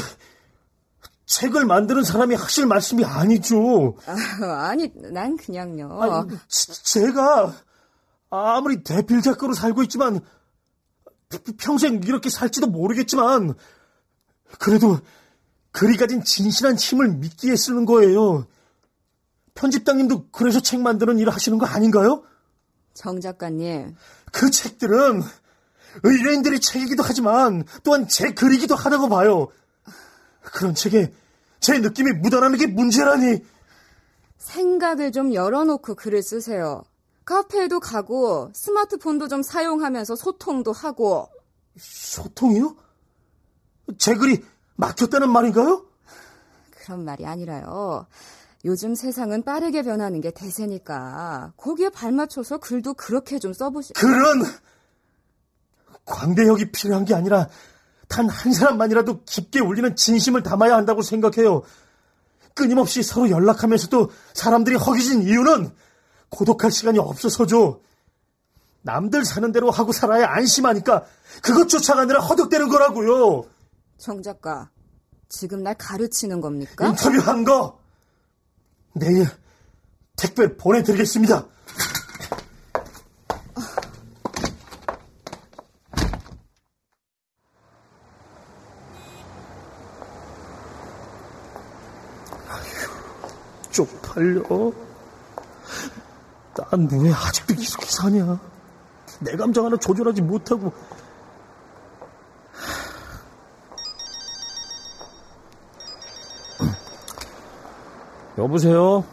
책을 1.26 1.66
만드는 1.66 2.04
사람이 2.04 2.36
하실 2.36 2.68
말씀이 2.68 3.04
아니죠. 3.04 3.98
아, 4.06 4.68
아니, 4.70 4.92
난 4.96 5.36
그냥요. 5.38 6.00
아니, 6.02 6.38
제가 6.48 7.54
아무리 8.30 8.84
대필 8.84 9.22
작가로 9.22 9.54
살고 9.54 9.84
있지만 9.84 10.20
평생 11.58 12.02
이렇게 12.04 12.30
살지도 12.30 12.68
모르겠지만 12.68 13.56
그래도 14.60 15.00
글이 15.72 15.98
가진 15.98 16.24
진실한 16.24 16.76
힘을 16.76 17.10
믿기에 17.10 17.56
쓰는 17.56 17.86
거예요. 17.86 18.46
편집장님도 19.56 20.30
그래서 20.32 20.60
책 20.60 20.82
만드는 20.82 21.18
일을 21.18 21.34
하시는 21.34 21.58
거 21.58 21.66
아닌가요? 21.66 22.24
정 22.94 23.20
작가님. 23.20 23.96
그 24.32 24.52
책들은 24.52 25.22
의뢰인들의 26.04 26.60
책이기도 26.60 27.04
하지만 27.04 27.64
또한 27.84 28.08
제 28.08 28.34
글이기도 28.34 28.76
하다고 28.76 29.10
봐요. 29.10 29.48
그런 30.42 30.76
책에 30.76 31.14
제 31.60 31.80
느낌이 31.80 32.12
묻어나는 32.12 32.58
게 32.58 32.68
문제라니. 32.68 33.44
생각을 34.38 35.12
좀 35.12 35.34
열어놓고 35.34 35.96
글을 35.96 36.22
쓰세요. 36.22 36.84
카페에도 37.24 37.80
가고 37.80 38.52
스마트폰도 38.54 39.28
좀 39.30 39.42
사용하면서 39.42 40.16
소통도 40.16 40.72
하고. 40.72 41.28
소통이요? 41.78 42.76
제 43.98 44.16
글이 44.16 44.44
막혔다는 44.76 45.30
말인가요? 45.30 45.86
그런 46.72 47.04
말이 47.04 47.26
아니라요. 47.26 48.06
요즘 48.66 48.96
세상은 48.96 49.44
빠르게 49.44 49.84
변하는 49.84 50.22
게 50.22 50.32
대세니까 50.32 51.54
거기에 51.56 51.90
발맞춰서 51.90 52.58
글도 52.58 52.96
그렇게 52.96 53.38
좀 53.38 53.54
써보시. 53.54 53.94
글은 53.94 54.44
광대역이 56.06 56.72
필요한 56.72 57.06
게 57.06 57.14
아니라 57.14 57.48
단 58.08 58.28
한 58.28 58.54
사람만이라도 58.54 59.24
깊게 59.26 59.60
울리는 59.60 59.96
진심을 59.96 60.44
담아야 60.44 60.76
한다고 60.76 61.02
생각해요. 61.02 61.62
끊임없이 62.54 63.04
서로 63.04 63.30
연락하면서도 63.30 64.12
사람들이 64.34 64.76
허기진 64.78 65.24
이유는 65.24 65.72
고독할 66.30 66.72
시간이 66.72 66.98
없어서죠. 67.00 67.82
남들 68.82 69.26
사는 69.26 69.52
대로 69.52 69.72
하고 69.72 69.92
살아야 69.92 70.28
안심하니까 70.30 71.06
그것 71.42 71.68
쫓아가느라 71.68 72.22
허덕대는 72.22 72.70
거라고요. 72.70 73.46
정 73.98 74.22
작가, 74.22 74.70
지금 75.28 75.64
날 75.64 75.76
가르치는 75.76 76.40
겁니까? 76.42 76.88
인터뷰한 76.88 77.44
거 77.44 77.80
내일 78.96 79.28
택배 80.16 80.56
보내드리겠습니다. 80.56 81.46
아휴, 92.48 93.72
쪽팔려. 93.72 94.44
난 96.72 96.88
왜 96.90 97.12
아직도 97.14 97.54
이렇게 97.54 97.86
사냐? 97.86 98.40
내 99.20 99.36
감정 99.36 99.66
하나 99.66 99.76
조절하지 99.78 100.22
못하고. 100.22 100.72
여보세요? 108.46 109.04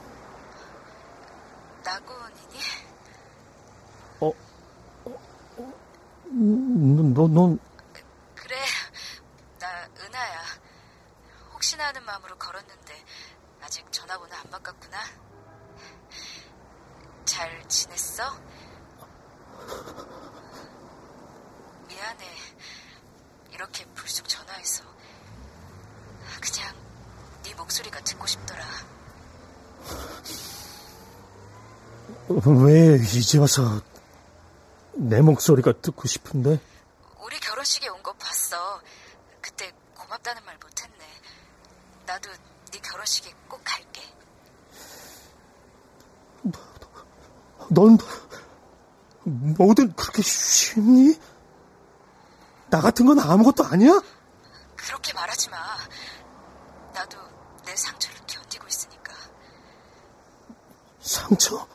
나고원이니? 1.83 2.59
어, 4.21 4.29
어, 5.07 5.73
너, 6.27 7.29
넌. 7.29 7.59
그래, 8.35 8.57
나 9.59 9.89
은하야. 9.99 10.39
혹시나 11.55 11.87
하는 11.87 12.05
마음으로 12.05 12.37
걸었는데 12.37 12.93
아직 13.63 13.91
전화번호 13.91 14.35
안 14.35 14.51
바꿨구나. 14.51 14.99
잘 17.25 17.67
지냈어? 17.69 18.25
미안해. 21.89 22.27
이렇게 23.51 23.87
불쑥 23.95 24.29
전화해서. 24.29 24.85
그냥 26.39 26.77
네 27.45 27.55
목소리가 27.55 27.99
듣고 28.01 28.27
싶더라. 28.27 28.93
왜 32.29 32.99
이제 33.33 33.39
와서 33.39 33.81
내 34.93 35.23
목소리가 35.23 35.73
듣고 35.81 36.07
싶은데? 36.07 36.61
우리 37.23 37.41
결혼식에 37.41 37.89
온 37.89 38.03
거 38.03 38.13
봤어. 38.13 38.83
그때 39.41 39.73
고맙다는 39.97 40.45
말 40.45 40.59
못했네. 40.63 40.99
나도 42.05 42.29
네 42.73 42.79
결혼식에 42.81 43.33
꼭 43.49 43.59
갈게. 43.65 44.03
넌 47.71 47.97
뭐든 49.25 49.95
그렇게 49.95 50.21
쉽니? 50.21 51.19
나 52.69 52.83
같은 52.83 53.07
건 53.07 53.19
아무것도 53.19 53.65
아니야? 53.65 53.99
그렇게 54.77 55.15
말하지 55.15 55.49
마. 55.49 55.57
나도 56.93 57.17
내 57.65 57.75
상처를 57.77 58.19
견디고 58.27 58.67
있으니까. 58.67 59.15
상처? 61.01 61.67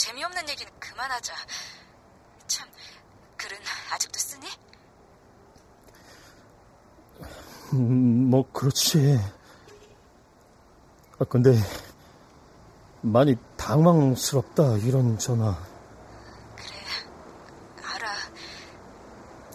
이런 0.00 0.06
재미없는 0.06 0.48
얘기는 0.48 0.72
그만하자. 0.80 1.34
참, 2.46 2.68
글은 3.36 3.58
아직도 3.92 4.18
쓰니? 4.18 4.46
음, 7.74 8.30
뭐 8.30 8.50
그렇지. 8.52 9.18
아 11.18 11.24
근데 11.24 11.54
많이 13.02 13.36
당황스럽다 13.56 14.78
이런 14.78 15.18
전화. 15.18 15.56
그래, 16.56 17.84
알아. 17.84 18.14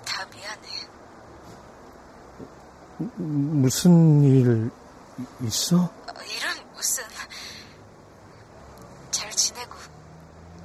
다 0.06 0.26
미안해. 0.26 0.88
무슨 3.18 4.22
일 4.24 4.72
있어? 5.42 5.78
어, 5.78 6.22
일은 6.24 6.74
무슨. 6.74 7.04
잘 9.12 9.32
지내고 9.32 9.76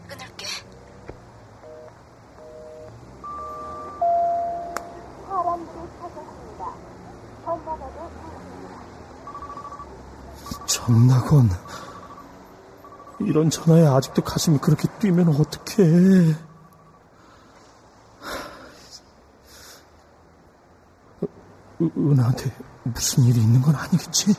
끊을게. 0.09 0.47
정nak원 10.90 11.48
이런 13.20 13.48
전화에 13.48 13.87
아직도 13.87 14.22
가슴이 14.22 14.59
그렇게 14.59 14.88
뛰면 14.98 15.29
어떡해. 15.29 15.85
은- 21.81 21.90
은하한테 21.96 22.50
무슨 22.83 23.24
일이 23.24 23.40
있는 23.40 23.62
건 23.62 23.74
아니겠지? 23.76 24.35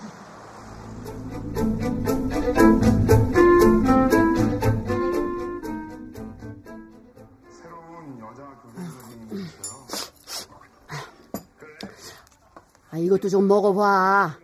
아, 12.92 12.98
이것도 12.98 13.30
좀 13.30 13.48
먹어봐. 13.48 14.38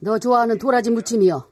너 0.00 0.18
좋아하는 0.18 0.58
도라지 0.58 0.90
무침이요. 0.90 1.48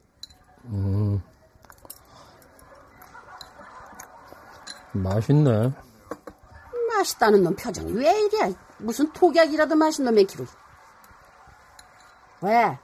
맛있네. 4.93 5.71
맛있다는 6.89 7.43
놈 7.43 7.55
표정이 7.55 7.91
왜 7.93 8.19
이래? 8.21 8.53
무슨 8.77 9.11
독약이라도 9.11 9.75
마신 9.75 10.05
놈의 10.05 10.25
기로. 10.25 10.45
왜? 12.41 12.77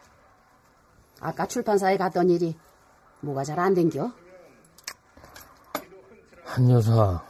아까 1.19 1.45
출판사에 1.45 1.97
갔던 1.97 2.29
일이 2.29 2.57
뭐가 3.21 3.43
잘 3.43 3.59
안 3.59 3.73
된겨? 3.73 4.11
한 6.43 6.69
여사, 6.69 7.23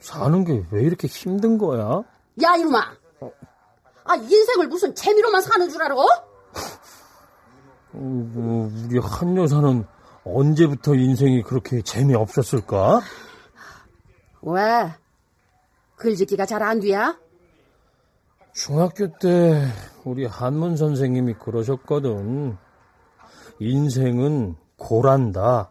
사는 0.00 0.44
게 0.44 0.64
왜 0.72 0.82
이렇게 0.82 1.06
힘든 1.06 1.58
거야? 1.58 2.02
야 2.42 2.56
이놈아! 2.56 2.96
아 4.04 4.14
인생을 4.16 4.66
무슨 4.68 4.94
재미로만 4.94 5.42
사는 5.42 5.68
줄 5.68 5.80
알아? 5.82 5.94
어, 8.00 8.70
우리 8.86 8.98
한 8.98 9.36
여사는 9.36 9.84
언제부터 10.24 10.94
인생이 10.94 11.42
그렇게 11.42 11.82
재미없었을까? 11.82 13.00
왜? 14.42 14.92
글짓기가 15.96 16.46
잘 16.46 16.62
안 16.62 16.78
돼야? 16.80 17.18
중학교 18.52 19.08
때 19.18 19.66
우리 20.04 20.26
한문 20.26 20.76
선생님이 20.76 21.34
그러셨거든. 21.34 22.56
인생은 23.58 24.54
고란다. 24.76 25.70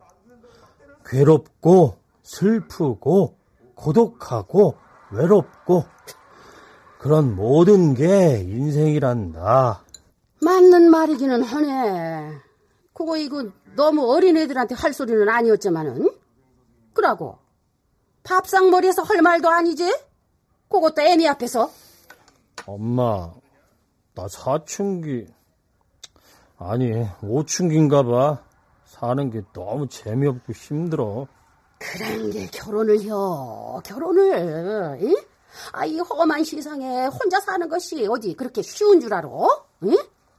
괴롭고 1.05 1.97
슬프고 2.23 3.37
고독하고 3.75 4.75
외롭고 5.11 5.85
그런 6.99 7.35
모든 7.35 7.93
게 7.93 8.39
인생이란다. 8.41 9.83
맞는 10.41 10.89
말이기는 10.89 11.43
하네. 11.43 12.37
그거 12.93 13.17
이거 13.17 13.45
너무 13.75 14.11
어린애들한테 14.11 14.75
할 14.75 14.93
소리는 14.93 15.27
아니었지만은. 15.27 16.09
그러고 16.93 17.37
밥상머리에서 18.23 19.03
할 19.03 19.21
말도 19.21 19.49
아니지? 19.49 19.95
그것도 20.69 21.01
애미 21.01 21.27
앞에서. 21.27 21.71
엄마, 22.65 23.31
나 24.13 24.27
사춘기 24.27 25.27
아니 26.57 27.07
오춘기인가 27.21 28.03
봐. 28.03 28.43
사는 28.85 29.29
게 29.29 29.43
너무 29.53 29.87
재미없고 29.87 30.53
힘들어. 30.53 31.27
그런 31.77 32.31
게 32.31 32.47
결혼을 32.47 32.99
혀. 33.03 33.79
결혼을. 33.85 34.97
이? 35.01 35.15
아, 35.71 35.85
이 35.85 35.99
험한 35.99 36.43
세상에 36.43 37.05
혼자 37.05 37.39
사는 37.39 37.69
것이 37.69 38.07
어디 38.07 38.33
그렇게 38.35 38.61
쉬운 38.63 38.99
줄 38.99 39.13
알아? 39.13 39.29
응? 39.83 39.95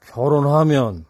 결혼하면 0.07 1.05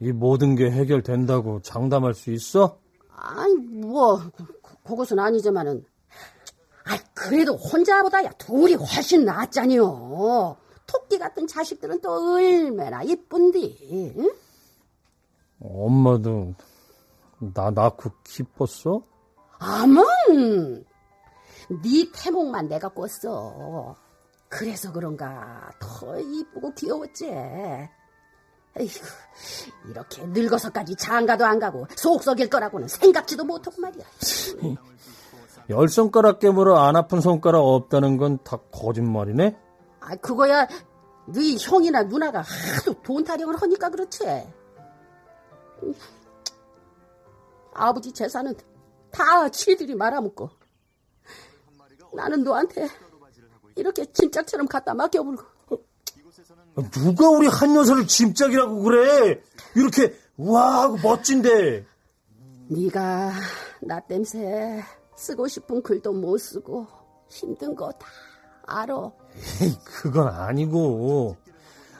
이 0.00 0.12
모든 0.12 0.56
게 0.56 0.70
해결된다고 0.70 1.62
장담할 1.62 2.14
수 2.14 2.30
있어? 2.30 2.78
아니, 3.10 3.54
뭐, 3.56 4.20
그, 4.36 4.44
그것은 4.84 5.18
아니지만은. 5.18 5.84
아, 6.84 6.98
그래도 7.14 7.56
혼자보다야 7.56 8.30
둘이 8.32 8.74
훨씬 8.74 9.24
낫잖요. 9.24 10.56
토끼 10.86 11.18
같은 11.18 11.46
자식들은 11.46 12.00
또 12.00 12.34
얼마나 12.34 13.02
이쁜디. 13.02 14.12
응? 14.18 14.30
엄마도 15.60 16.54
나 17.54 17.70
낳고 17.70 18.10
기뻤어? 18.22 19.02
아먼! 19.58 20.04
네 21.82 22.10
태몽만 22.14 22.68
내가 22.68 22.88
꿨어. 22.90 23.96
그래서 24.48 24.92
그런가 24.92 25.70
더 25.80 26.20
이쁘고 26.20 26.72
귀여웠지. 26.74 27.26
에이구, 28.78 29.06
이렇게 29.88 30.26
늙어서까지 30.26 30.96
장가도 30.96 31.44
안 31.46 31.58
가고 31.58 31.86
속 31.96 32.22
썩일 32.22 32.48
거라고는 32.50 32.88
생각지도 32.88 33.44
못하고 33.44 33.80
말이야. 33.80 34.04
열 35.70 35.88
손가락 35.88 36.38
깨물어 36.38 36.76
안 36.78 36.94
아픈 36.96 37.20
손가락 37.20 37.60
없다는 37.60 38.16
건 38.18 38.38
다 38.44 38.58
거짓말이네? 38.72 39.56
아, 40.00 40.14
그거야 40.16 40.66
네 41.26 41.56
형이나 41.60 42.04
누나가 42.04 42.40
하도 42.42 42.94
돈 43.02 43.24
타령을 43.24 43.60
하니까 43.60 43.88
그렇지. 43.90 44.24
아버지 47.74 48.12
재산은 48.12 48.54
다 49.10 49.48
지들이 49.48 49.94
말아먹고 49.94 50.50
나는 52.14 52.44
너한테 52.44 52.88
이렇게 53.74 54.04
짐짝처럼 54.12 54.66
갖다 54.68 54.94
맡겨버리고 54.94 55.42
누가 56.90 57.28
우리 57.30 57.46
한 57.46 57.74
여사를 57.74 58.06
짐짝이라고 58.06 58.82
그래? 58.82 59.40
이렇게 59.74 60.14
우아하고 60.36 60.98
멋진데. 61.02 61.84
네가 62.68 63.32
나 63.80 64.00
땜새 64.00 64.82
쓰고 65.16 65.48
싶은 65.48 65.82
글도 65.82 66.12
못 66.12 66.36
쓰고 66.38 66.86
힘든 67.28 67.74
거 67.74 67.90
다 67.92 68.06
알아. 68.66 69.10
에이, 69.62 69.76
그건 69.84 70.28
아니고 70.28 71.36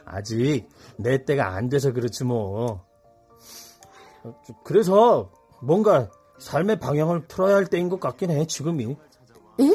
아직 0.04 0.68
내 0.96 1.24
때가 1.24 1.54
안 1.54 1.68
돼서 1.68 1.92
그렇지 1.92 2.24
뭐. 2.24 2.84
그래서 4.64 5.30
뭔가 5.62 6.10
삶의 6.38 6.80
방향을 6.80 7.28
틀어야 7.28 7.54
할 7.56 7.66
때인 7.66 7.88
것 7.88 8.00
같긴 8.00 8.30
해 8.30 8.46
지금이. 8.46 8.96
예? 9.60 9.74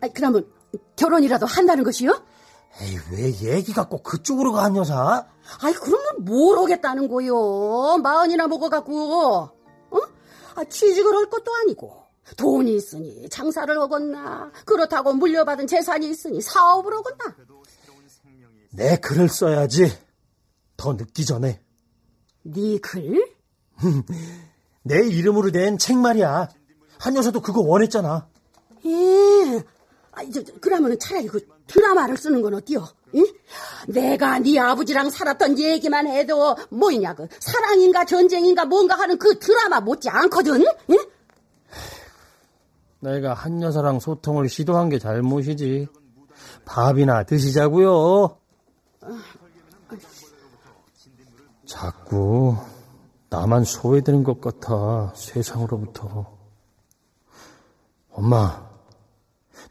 아, 0.00 0.08
그러면 0.14 0.50
결혼이라도 0.96 1.46
한다는 1.46 1.84
것이요? 1.84 2.10
에이 2.80 2.98
왜 3.12 3.54
얘기가 3.56 3.88
꼭 3.88 4.02
그쪽으로 4.02 4.52
가한 4.52 4.76
여사? 4.76 5.26
아이 5.60 5.72
그러면 5.74 6.24
뭘 6.24 6.58
하겠다는 6.58 7.08
거요? 7.08 7.98
마흔이나 8.02 8.48
먹어갖고 8.48 9.32
어? 9.90 9.98
아, 10.56 10.64
취직을 10.64 11.14
할 11.14 11.30
것도 11.30 11.54
아니고 11.54 12.02
돈이 12.36 12.74
있으니 12.74 13.28
장사를 13.28 13.78
하겠나 13.80 14.50
그렇다고 14.64 15.12
물려받은 15.12 15.66
재산이 15.66 16.08
있으니 16.10 16.40
사업을 16.40 16.92
하겠나 16.94 17.36
내 18.72 18.96
글을 18.96 19.28
써야지. 19.28 19.96
더 20.76 20.94
늦기 20.94 21.24
전에. 21.24 21.60
네 22.42 22.78
글? 22.78 23.24
내 24.82 25.06
이름으로 25.06 25.52
된 25.52 25.78
책 25.78 25.96
말이야. 25.98 26.48
한 26.98 27.16
여사도 27.16 27.40
그거 27.40 27.60
원했잖아. 27.60 28.26
예. 28.86 29.64
아, 30.16 30.22
저, 30.32 30.42
저, 30.42 30.52
그러면 30.60 30.98
차라리 30.98 31.26
그 31.26 31.46
드라마를 31.66 32.16
쓰는 32.16 32.42
건 32.42 32.54
어때요? 32.54 32.86
응? 33.14 33.24
내가 33.88 34.38
네 34.38 34.58
아버지랑 34.58 35.10
살았던 35.10 35.58
얘기만 35.58 36.06
해도 36.06 36.56
뭐이냐 36.70 37.14
그 37.14 37.28
사랑인가 37.38 38.04
전쟁인가 38.04 38.64
뭔가 38.64 38.96
하는 38.96 39.18
그 39.18 39.38
드라마 39.38 39.80
못지 39.80 40.08
않거든. 40.08 40.64
응? 40.90 40.96
내가 43.00 43.34
한 43.34 43.60
여사랑 43.62 44.00
소통을 44.00 44.48
시도한 44.48 44.88
게 44.88 44.98
잘못이지. 44.98 45.88
밥이나 46.64 47.24
드시자고요. 47.24 48.38
자꾸 51.66 52.56
나만 53.28 53.64
소외되는 53.64 54.22
것 54.22 54.40
같아 54.40 55.12
세상으로부터. 55.14 56.32
엄마, 58.10 58.64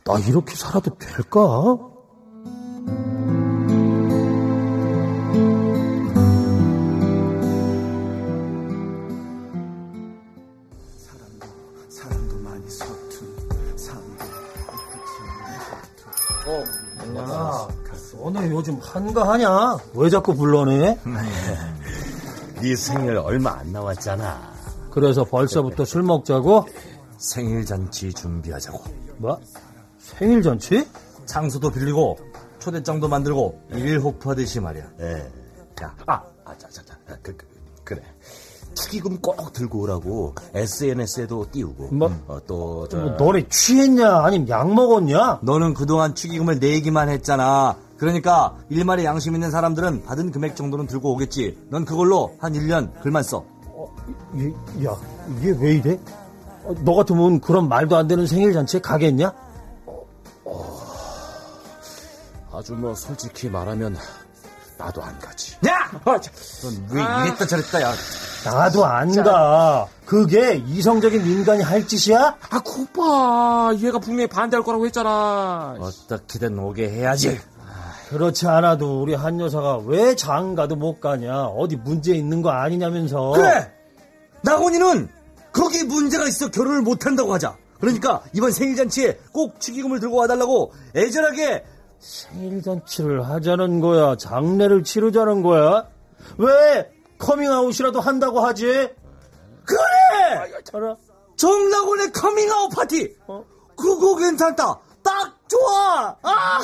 나 0.05 0.19
이렇게 0.19 0.53
살아도 0.55 0.97
될까? 0.97 1.77
삶도 11.89 12.35
야, 17.17 17.67
너네 18.13 18.49
요즘 18.49 18.77
한가하냐? 18.81 19.77
왜 19.93 20.09
자꾸 20.09 20.35
불러내? 20.35 20.97
네 22.61 22.75
생일 22.75 23.17
얼마 23.17 23.59
안 23.59 23.71
남았잖아. 23.71 24.53
그래서 24.91 25.23
벌써부터 25.23 25.85
술 25.85 26.03
먹자고? 26.03 26.67
생일 27.17 27.65
잔치 27.65 28.13
준비하자고. 28.13 28.83
뭐? 29.17 29.39
생일 30.17 30.41
잔치? 30.41 30.87
장소도 31.25 31.71
빌리고 31.71 32.17
초대장도 32.59 33.07
만들고 33.07 33.59
일호프하듯이 33.73 34.59
말이야. 34.59 34.83
예. 35.01 35.31
야, 35.81 35.95
아, 36.05 36.21
아, 36.45 36.57
자, 36.57 36.69
자, 36.69 36.81
자, 36.85 36.97
그, 37.21 37.35
그, 37.35 37.45
그 37.83 37.93
래. 37.95 38.01
축의금 38.75 39.19
꼭 39.21 39.53
들고 39.53 39.81
오라고 39.81 40.33
SNS에도 40.53 41.47
띄우고. 41.51 41.93
뭐? 41.93 42.11
어, 42.27 42.39
또, 42.47 42.87
저, 42.89 42.97
뭐 42.97 43.11
너네 43.11 43.47
취했냐? 43.49 44.23
아니면 44.23 44.49
약 44.49 44.73
먹었냐? 44.73 45.39
너는 45.43 45.73
그동안 45.73 46.15
축의금을 46.15 46.59
내기만 46.59 47.09
했잖아. 47.09 47.75
그러니까 47.97 48.57
일말에 48.69 49.03
양심 49.05 49.35
있는 49.35 49.51
사람들은 49.51 50.03
받은 50.03 50.31
금액 50.31 50.55
정도는 50.55 50.87
들고 50.87 51.13
오겠지. 51.13 51.57
넌 51.69 51.85
그걸로 51.85 52.35
한 52.39 52.53
1년 52.53 52.99
글만 53.01 53.23
써. 53.23 53.45
이, 54.35 54.85
야, 54.85 54.95
이게 55.37 55.55
왜 55.59 55.75
이래? 55.75 55.99
어, 56.63 56.73
너 56.83 56.95
같으면 56.95 57.39
그런 57.41 57.67
말도 57.67 57.95
안 57.95 58.07
되는 58.07 58.25
생일 58.25 58.53
잔치에 58.53 58.79
가겠냐? 58.79 59.33
아주 62.53 62.73
뭐 62.73 62.93
솔직히 62.93 63.49
말하면 63.49 63.97
나도 64.77 65.01
안 65.01 65.17
가지. 65.19 65.55
야! 65.67 65.89
넌왜 66.05 67.25
이랬다 67.27 67.47
저랬다, 67.47 67.81
야. 67.81 67.93
나도 68.45 68.85
안 68.85 69.15
가. 69.23 69.87
그게 70.05 70.55
이성적인 70.67 71.25
인간이 71.25 71.63
할 71.63 71.87
짓이야? 71.87 72.37
아, 72.49 72.59
코빠. 72.59 73.73
얘가 73.77 73.99
분명히 73.99 74.27
반대할 74.27 74.63
거라고 74.63 74.85
했잖아. 74.85 75.77
어떻게든 75.79 76.59
오게 76.59 76.89
해야지. 76.89 77.39
그렇지 78.09 78.47
않아도 78.47 79.01
우리 79.01 79.15
한 79.15 79.39
여사가 79.39 79.77
왜 79.85 80.15
장가도 80.15 80.75
못 80.75 80.99
가냐? 80.99 81.45
어디 81.45 81.75
문제 81.77 82.13
있는 82.13 82.41
거 82.41 82.51
아니냐면서. 82.51 83.31
그래! 83.31 83.71
나곤이는 84.41 85.09
거기 85.51 85.83
문제가 85.83 86.27
있어 86.27 86.51
결혼을 86.51 86.81
못 86.81 87.05
한다고 87.05 87.33
하자. 87.33 87.55
그러니까 87.79 88.21
이번 88.33 88.51
생일잔치에 88.51 89.19
꼭 89.31 89.59
축의금을 89.59 89.99
들고 89.99 90.15
와달라고 90.17 90.73
애절하게 90.95 91.65
생일 92.03 92.61
잔치를 92.61 93.25
하자는 93.29 93.79
거야? 93.79 94.17
장례를 94.17 94.83
치르자는 94.83 95.41
거야? 95.41 95.87
왜 96.37 96.91
커밍아웃이라도 97.17 98.01
한다고 98.01 98.41
하지. 98.41 98.65
그래! 99.65 100.51
알아? 100.73 100.97
정나곤의 101.37 102.11
커밍아웃 102.11 102.71
파티! 102.71 103.15
그거 103.77 104.17
괜찮다! 104.17 104.79
딱 105.01 105.39
좋아! 105.47 106.17
아! 106.21 106.59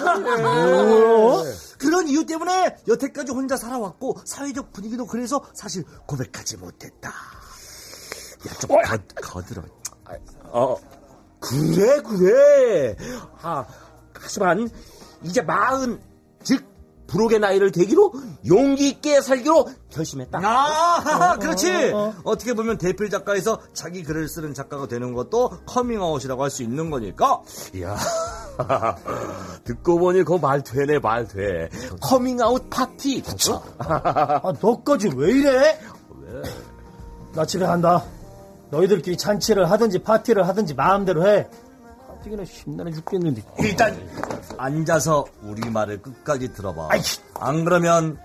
그런 1.77 2.09
이유 2.09 2.25
때문에 2.25 2.75
여태까지 2.89 3.31
혼자 3.31 3.55
살아왔고 3.55 4.17
사회적 4.25 4.73
분위기도 4.73 5.05
그래서 5.05 5.41
사실 5.53 5.85
고백하지 6.05 6.57
못했다. 6.57 7.09
야, 7.09 8.53
좀 8.59 8.69
거, 8.69 8.81
거들어. 9.21 9.63
어, 10.51 10.75
그래, 11.39 12.01
그래. 12.01 12.95
아, 13.41 13.65
하지만, 14.13 14.69
이제 15.23 15.41
마흔, 15.41 15.99
즉, 16.43 16.63
불혹의 17.07 17.39
나이를 17.39 17.71
계기로 17.71 18.13
용기 18.47 18.87
있게 18.89 19.19
살기로 19.21 19.67
결심했다. 19.89 20.39
아, 20.43 21.37
그렇지. 21.37 21.91
어, 21.91 22.13
떻게 22.37 22.53
보면 22.53 22.77
대필 22.77 23.09
작가에서 23.09 23.59
자기 23.73 24.03
글을 24.03 24.27
쓰는 24.27 24.53
작가가 24.53 24.87
되는 24.87 25.13
것도 25.13 25.49
커밍아웃이라고 25.65 26.43
할 26.43 26.51
수 26.51 26.61
있는 26.61 26.91
거니까. 26.91 27.41
이야, 27.73 27.97
듣고 29.65 29.97
보니 29.97 30.19
그거 30.19 30.37
말 30.37 30.63
되네, 30.63 30.99
말 30.99 31.27
돼. 31.27 31.69
커밍아웃 31.99 32.69
파티. 32.69 33.21
그쵸? 33.23 33.63
아, 33.79 34.53
너까지 34.61 35.09
왜 35.15 35.31
이래? 35.31 35.79
나 37.33 37.43
집에 37.45 37.65
간다. 37.65 38.03
너희들끼리 38.69 39.17
잔치를 39.17 39.69
하든지 39.71 39.99
파티를 40.03 40.47
하든지 40.47 40.75
마음대로 40.75 41.27
해. 41.27 41.47
가뜩이나 42.19 42.45
신나게 42.45 42.91
죽겠는데. 42.91 43.43
일단 43.59 43.97
앉아서 44.57 45.25
우리 45.41 45.69
말을 45.69 46.01
끝까지 46.01 46.53
들어봐. 46.53 46.87
아이. 46.91 47.01
안 47.35 47.63
그러면 47.63 48.17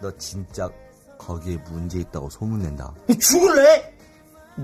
너 0.00 0.10
진짜 0.16 0.68
거기에 1.18 1.58
문제 1.70 1.98
있다고 2.00 2.30
소문낸다. 2.30 2.94
죽을래? 3.20 3.94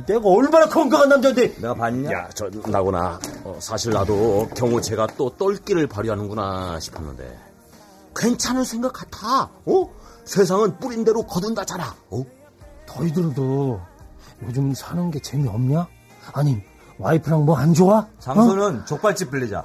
내가 0.07 0.29
얼마나 0.29 0.69
건강한 0.69 1.09
남자인데. 1.09 1.55
내가 1.57 1.75
봤냐? 1.75 2.11
야, 2.11 2.29
저, 2.35 2.49
나구나. 2.67 3.19
어, 3.45 3.57
사실 3.61 3.93
나도 3.93 4.49
경호체가 4.55 5.07
또 5.19 5.31
똘끼를 5.37 5.87
발휘하는구나 5.87 6.81
싶었는데. 6.81 7.39
괜찮은 8.15 8.65
생각 8.65 8.93
같아. 8.93 9.51
어? 9.67 9.91
세상은 10.25 10.79
뿌린 10.79 11.05
대로 11.05 11.23
거둔다잖아. 11.23 11.95
어? 12.11 12.23
너희들도 12.89 13.81
요즘 14.43 14.75
사는 14.75 15.11
게 15.11 15.19
재미없냐? 15.21 15.87
아니, 16.33 16.63
와이프랑 16.99 17.45
뭐 17.45 17.57
안 17.57 17.75
좋아? 17.75 18.07
장소는 18.19 18.87
족발집 18.87 19.31
빌리자. 19.31 19.65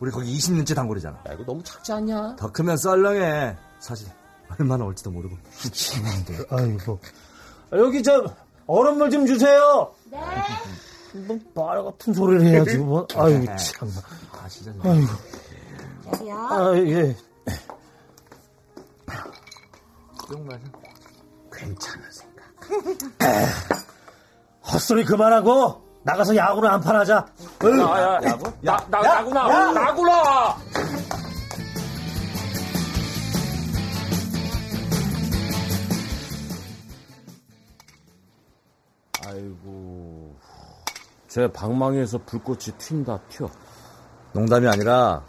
우리 0.00 0.10
거기 0.10 0.36
20년째 0.36 0.74
단골이잖아. 0.74 1.16
야, 1.28 1.32
이거 1.32 1.44
너무 1.44 1.62
작지 1.62 1.92
않냐? 1.92 2.36
더 2.36 2.50
크면 2.52 2.76
썰렁해. 2.76 3.56
사실 3.80 4.08
얼마나 4.58 4.84
올지도 4.84 5.10
모르고. 5.10 5.36
미치는데. 5.64 6.44
아이고. 6.50 6.98
여기 7.72 8.02
저 8.02 8.24
얼음물 8.66 9.10
좀 9.10 9.26
주세요. 9.26 9.92
네. 10.10 10.18
뭐 11.26 11.38
말 11.54 11.82
같은 11.84 12.12
소리를 12.12 12.44
해야지. 12.46 12.76
뭐. 12.78 13.06
아이고 13.14 13.44
참나. 13.56 13.94
아, 14.42 14.48
진짜. 14.48 14.72
아이고. 14.82 15.08
여기요. 16.12 16.36
아 16.36 16.72
예. 16.76 17.16
괜찮은 21.52 22.02
생각. 22.10 22.44
헛소리 24.72 25.04
그만하고 25.04 25.83
나가서 26.04 26.36
야구를 26.36 26.70
안 26.70 26.80
판하자. 26.80 27.26
어이. 27.64 27.80
야, 27.80 27.84
야, 27.84 28.20
야구? 28.24 28.52
나, 28.60 28.76
나, 28.90 29.00
나구나. 29.00 29.72
나구나! 29.72 30.56
아이고. 39.26 40.36
제 41.26 41.50
방망이에서 41.50 42.18
불꽃이 42.26 42.58
튄다 42.78 43.20
튀어. 43.28 43.48
농담이 44.34 44.68
아니라 44.68 45.24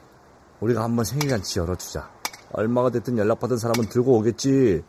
우리가 0.59 0.83
한번 0.83 1.05
생일잔치 1.05 1.59
열어주자. 1.59 2.11
얼마가 2.51 2.89
됐든 2.89 3.17
연락받은 3.17 3.57
사람은 3.57 3.87
들고 3.87 4.17
오겠지. 4.17 4.83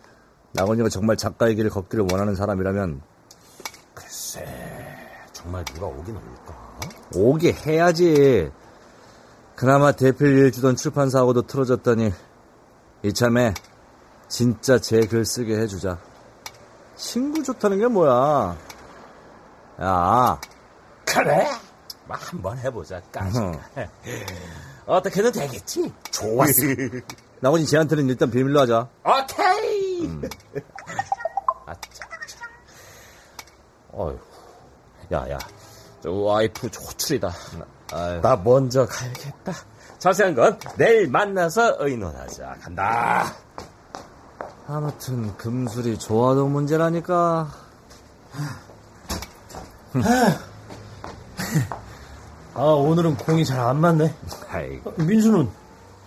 나건이가 0.53 0.89
정말 0.89 1.17
작가의 1.17 1.55
길을 1.55 1.71
걷기를 1.71 2.07
원하는 2.11 2.35
사람이라면 2.35 3.03
정말 5.47 5.65
누가 5.67 5.87
오긴 5.87 6.17
올까? 6.17 6.55
오게 7.15 7.53
해야지. 7.53 8.51
그나마 9.55 9.93
대필 9.93 10.27
일 10.27 10.51
주던 10.51 10.75
출판사하고도 10.75 11.43
틀어졌더니 11.43 12.13
이참에 13.05 13.55
진짜 14.29 14.81
제 14.81 15.03
글 15.07 15.25
쓰게 15.25 15.57
해주자. 15.57 15.99
친구 16.97 17.45
좋다는 17.45 17.79
게 17.79 17.87
뭐야? 17.87 18.57
야, 19.83 20.41
그래? 21.05 21.49
뭐 22.07 22.17
한번 22.19 22.59
해보자, 22.59 23.01
까짓 23.13 23.41
어떻게든 24.87 25.31
되겠지? 25.31 25.93
좋았어. 26.11 26.63
나건이 27.39 27.67
쟤한테는 27.67 28.09
일단 28.09 28.31
비밀로 28.33 28.61
하자. 28.63 28.89
오케이! 29.05 30.09
아차, 31.67 32.05
아차. 32.11 32.39
어휴. 33.93 34.19
야, 35.13 35.31
야. 35.31 35.39
저 36.03 36.11
와이프 36.11 36.67
호출이다. 36.69 37.31
아유. 37.93 38.21
나 38.21 38.37
먼저 38.37 38.87
가야겠다. 38.87 39.53
자세한 39.99 40.35
건 40.35 40.59
내일 40.77 41.09
만나서 41.09 41.77
의논하자. 41.79 42.57
간다. 42.63 43.33
아무튼 44.69 45.37
금술이 45.37 45.99
좋아도 45.99 46.47
문제라니까. 46.49 47.49
아 52.55 52.61
오늘은 52.63 53.17
공이 53.19 53.45
잘 53.45 53.61
안 53.61 53.81
맞네. 53.81 54.15
아이고. 54.51 54.91
어, 54.91 54.95
민수는 55.03 55.49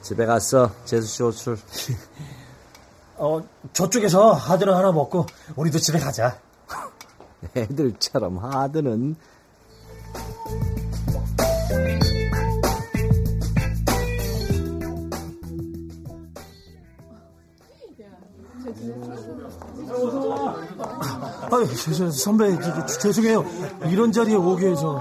집에 0.02 0.26
갔어. 0.26 0.72
재수씨 0.86 1.24
호출. 1.24 1.58
어 3.18 3.42
저쪽에서 3.74 4.32
하드를 4.34 4.76
하나 4.76 4.92
먹고 4.92 5.26
우리도 5.56 5.80
집에 5.80 6.00
가자. 6.00 6.38
애들처럼 7.56 8.38
하드는 8.38 9.16
아유 21.52 21.66
저, 21.76 21.94
저, 21.94 22.12
선배 22.12 22.56
저, 22.62 22.86
저, 22.86 23.00
죄송해요. 23.00 23.44
이런 23.92 24.12
자리에 24.12 24.36
오게 24.36 24.68
해서. 24.70 25.00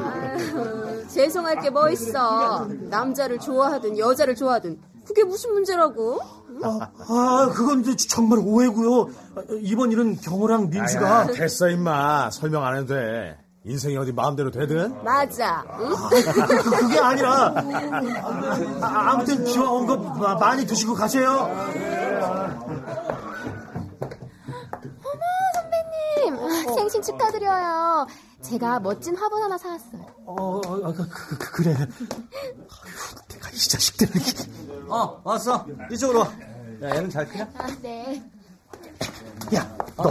죄송할 1.09 1.61
게 1.61 1.71
뭐 1.71 1.89
있어. 1.91 2.67
남자를 2.91 3.39
좋아하든 3.39 3.99
여자를 3.99 4.35
좋아하든 4.35 4.79
그게 5.07 5.25
무슨 5.25 5.53
문제라고? 5.53 6.21
아, 6.65 6.91
아 7.09 7.51
그건 7.55 7.81
이제 7.81 7.97
정말 8.09 8.39
오해고요. 8.43 9.03
아, 9.37 9.43
이번 9.61 9.93
일은 9.93 10.17
경호랑 10.21 10.71
민수가 10.71 11.29
됐어 11.33 11.69
임마 11.69 12.31
설명 12.31 12.65
안 12.65 12.77
해도 12.77 12.87
돼 12.95 13.39
인생이 13.65 13.97
어디 13.99 14.13
마음대로 14.13 14.51
되든 14.51 15.03
맞아. 15.05 15.65
응? 15.81 15.91
그, 15.91 16.71
그게 16.79 16.99
아니라 16.99 17.55
아, 18.81 19.11
아무튼 19.13 19.45
기왕 19.45 19.73
온 19.73 19.87
거 19.87 19.97
많이 20.37 20.67
드시고 20.67 20.95
가세요. 20.95 21.49
선배님, 25.55 26.75
생신 26.75 27.03
축하드려요. 27.03 28.07
제가 28.43 28.81
멋진 28.81 29.17
화분 29.17 29.43
하나 29.43 29.59
사왔어요. 29.59 30.07
어, 30.27 30.35
어, 30.65 30.89
아, 30.89 30.93
그, 30.93 31.09
그, 31.09 31.39
그, 31.39 31.51
그래. 31.53 31.75
아유, 31.75 31.87
내가 33.29 33.51
이 33.51 33.57
자식들. 33.57 34.09
어 34.89 35.21
왔어. 35.25 35.67
이쪽으로 35.91 36.21
와. 36.21 36.31
야 36.83 36.95
얘는 36.95 37.11
잘 37.11 37.27
크냐? 37.29 37.49
아, 37.57 37.67
네. 37.83 38.23
야, 39.55 39.77
너, 39.97 40.11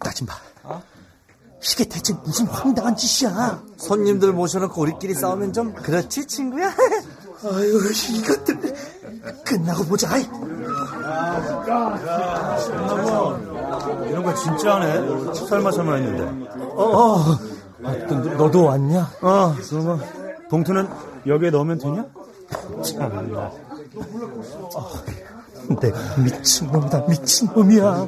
나 0.00 0.10
좀 0.12 0.26
봐. 0.26 0.34
이게 1.64 1.84
대체 1.84 2.12
무슨 2.24 2.46
황당한 2.46 2.96
짓이야? 2.96 3.62
손님들 3.76 4.32
모셔놓고 4.32 4.80
우리끼리 4.82 5.14
싸우면 5.14 5.52
좀 5.52 5.72
그렇지 5.74 6.26
친구야? 6.26 6.68
아유, 7.44 7.80
이것들. 8.18 8.74
끝나고 9.44 9.84
보자. 9.84 10.12
아이. 10.12 10.22
이런 14.08 14.22
거 14.24 14.34
진짜 14.34 14.74
하네 14.76 15.34
설마 15.34 15.70
설마 15.72 15.94
했는데 15.94 16.58
어, 16.74 16.82
어. 16.84 17.20
아, 17.84 17.92
너, 18.08 18.14
너도 18.34 18.64
왔냐? 18.64 19.10
어 19.22 19.54
그러면 19.68 20.00
봉투는 20.50 20.88
여기에 21.26 21.50
넣으면 21.50 21.78
되냐? 21.78 22.04
참나. 22.84 23.50
어, 24.74 24.90
내가 25.80 25.98
미친놈이다, 26.18 27.04
미친놈이야. 27.08 28.06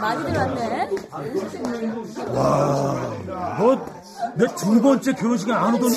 많이들 0.00 0.36
왔네. 0.36 0.88
너, 2.26 3.78
내 4.36 4.46
두 4.56 4.80
번째 4.82 5.12
결혼식에 5.14 5.52
안 5.52 5.74
오더니. 5.74 5.96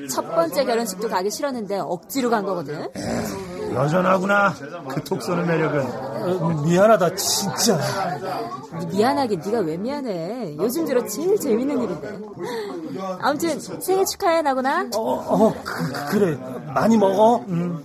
네첫 0.00 0.34
번째 0.34 0.64
결혼식도 0.64 1.08
가기 1.08 1.30
싫었는데 1.30 1.78
억지로 1.78 2.30
간 2.30 2.44
거거든. 2.44 2.88
여전하구나 3.76 4.54
그 4.88 5.04
톡 5.04 5.22
쏘는 5.22 5.46
매력은 5.46 5.80
어, 6.42 6.62
미안하다 6.64 7.14
진짜. 7.14 7.78
미안하게 8.90 9.36
네가 9.36 9.60
왜 9.60 9.76
미안해? 9.76 10.56
요즘 10.58 10.84
들어 10.84 11.04
제일 11.06 11.38
재밌는 11.38 11.82
일인데. 11.82 12.18
아무튼 13.20 13.60
생일 13.60 14.04
축하해 14.06 14.42
나구나. 14.42 14.88
어, 14.96 15.00
어 15.00 15.54
그, 15.64 15.92
그래 16.10 16.36
많이 16.74 16.96
먹어. 16.96 17.44
음. 17.48 17.82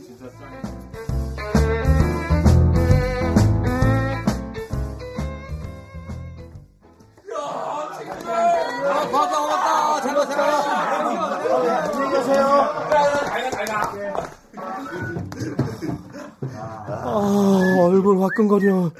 얼굴 17.83 18.21
화끈거려. 18.21 18.91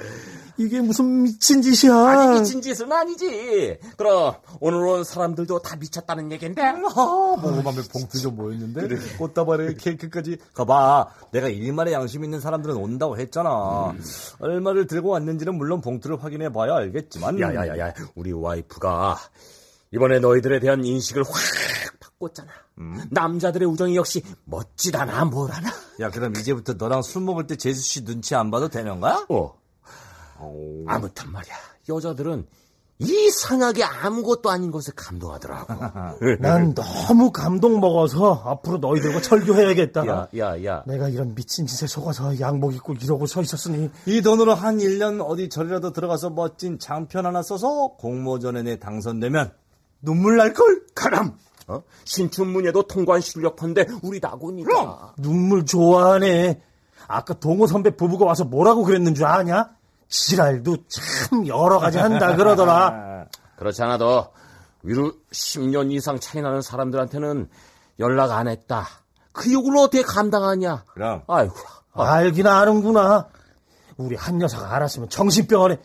이게 0.58 0.80
무슨 0.80 1.22
미친 1.22 1.62
짓이야. 1.62 1.94
아니 1.96 2.38
미친 2.40 2.60
짓은 2.60 2.92
아니지. 2.92 3.78
그럼 3.96 4.34
오늘 4.60 4.86
온 4.86 5.02
사람들도 5.02 5.60
다 5.60 5.76
미쳤다는 5.76 6.30
얘긴데. 6.30 6.62
아, 6.62 6.72
모금하면 6.74 7.84
봉투 7.90 8.20
좀 8.20 8.36
모였는데 8.36 8.82
그래. 8.82 8.98
꽃다발에 9.18 9.74
케이크까지. 9.74 10.36
가봐. 10.52 11.08
내가 11.32 11.48
일말의 11.48 11.94
양심 11.94 12.22
있는 12.22 12.38
사람들은 12.40 12.76
온다고 12.76 13.18
했잖아. 13.18 13.90
음. 13.90 14.04
얼마를 14.40 14.86
들고 14.86 15.08
왔는지는 15.08 15.54
물론 15.54 15.80
봉투를 15.80 16.22
확인해 16.22 16.52
봐야 16.52 16.76
알겠지만. 16.76 17.40
야야야야, 17.40 17.94
우리 18.14 18.32
와이프가 18.32 19.18
이번에 19.94 20.20
너희들에 20.20 20.60
대한 20.60 20.84
인식을 20.84 21.22
확 21.24 21.32
바꿨잖아. 22.22 22.48
음. 22.78 23.04
남자들의 23.10 23.68
우정이 23.68 23.96
역시 23.96 24.22
멋지다나 24.44 25.24
뭐라나. 25.24 25.70
야 26.00 26.10
그럼 26.10 26.34
이제부터 26.36 26.74
너랑 26.74 27.02
술 27.02 27.22
먹을 27.22 27.46
때 27.46 27.56
제수 27.56 27.82
씨 27.82 28.04
눈치 28.04 28.34
안 28.34 28.50
봐도 28.50 28.68
되는 28.68 29.00
거야? 29.00 29.26
어. 29.28 29.54
오. 30.40 30.84
아무튼 30.86 31.30
말이야. 31.32 31.54
여자들은 31.88 32.46
이상하게 32.98 33.82
아무것도 33.82 34.48
아닌 34.48 34.70
것에 34.70 34.92
감동하더라고. 34.94 35.74
난 36.38 36.72
너무 36.72 37.32
감동 37.32 37.80
먹어서 37.80 38.42
앞으로 38.46 38.78
너희들과 38.78 39.20
철교해야겠다. 39.20 40.06
야, 40.06 40.28
야, 40.38 40.64
야. 40.64 40.84
내가 40.86 41.08
이런 41.08 41.34
미친 41.34 41.66
짓에 41.66 41.88
속아서 41.88 42.38
양복 42.38 42.74
입고 42.74 42.94
이러고 42.94 43.26
서 43.26 43.42
있었으니. 43.42 43.90
이 44.06 44.22
돈으로 44.22 44.54
한 44.54 44.78
1년 44.78 45.20
어디 45.26 45.48
절이라도 45.48 45.92
들어가서 45.92 46.30
멋진 46.30 46.78
장편 46.78 47.26
하나 47.26 47.42
써서 47.42 47.96
공모전에 47.98 48.62
내 48.62 48.78
당선되면 48.78 49.52
눈물 50.02 50.36
날걸? 50.36 50.86
가람! 50.94 51.36
어? 51.72 51.82
신춘문예도 52.04 52.82
통과한 52.82 53.20
실력펀데 53.20 53.86
우리 54.02 54.20
나군이다. 54.20 54.68
그럼 54.68 54.98
눈물 55.16 55.64
좋아하네. 55.64 56.60
아까 57.08 57.34
동호 57.34 57.66
선배 57.66 57.96
부부가 57.96 58.24
와서 58.24 58.44
뭐라고 58.44 58.84
그랬는 58.84 59.14
줄 59.14 59.24
아냐? 59.26 59.70
지랄도 60.08 60.76
참 60.88 61.46
여러 61.46 61.78
가지 61.78 61.98
한다 61.98 62.36
그러더라. 62.36 63.26
그렇지 63.56 63.82
않아도 63.82 64.28
위로 64.82 65.12
10년 65.32 65.92
이상 65.92 66.18
차이 66.20 66.42
나는 66.42 66.60
사람들한테는 66.60 67.48
연락 67.98 68.32
안 68.32 68.48
했다. 68.48 68.86
그 69.32 69.50
욕을 69.52 69.76
어떻게 69.78 70.02
감당하냐? 70.02 70.84
그럼. 70.92 71.22
아이고. 71.26 71.54
아. 71.92 72.12
알긴 72.14 72.46
아는구나. 72.46 73.28
우리 73.96 74.16
한 74.16 74.40
여사가 74.40 74.74
알았으면 74.74 75.08
정신병원에. 75.08 75.80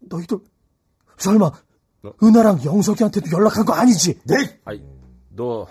너희들 0.00 0.38
설마 1.16 1.50
너? 2.02 2.12
은하랑 2.22 2.64
영석이한테도 2.64 3.30
연락한 3.30 3.64
거 3.64 3.72
아니지? 3.74 4.20
네. 4.24 4.60
아이, 4.64 4.82
너 5.30 5.66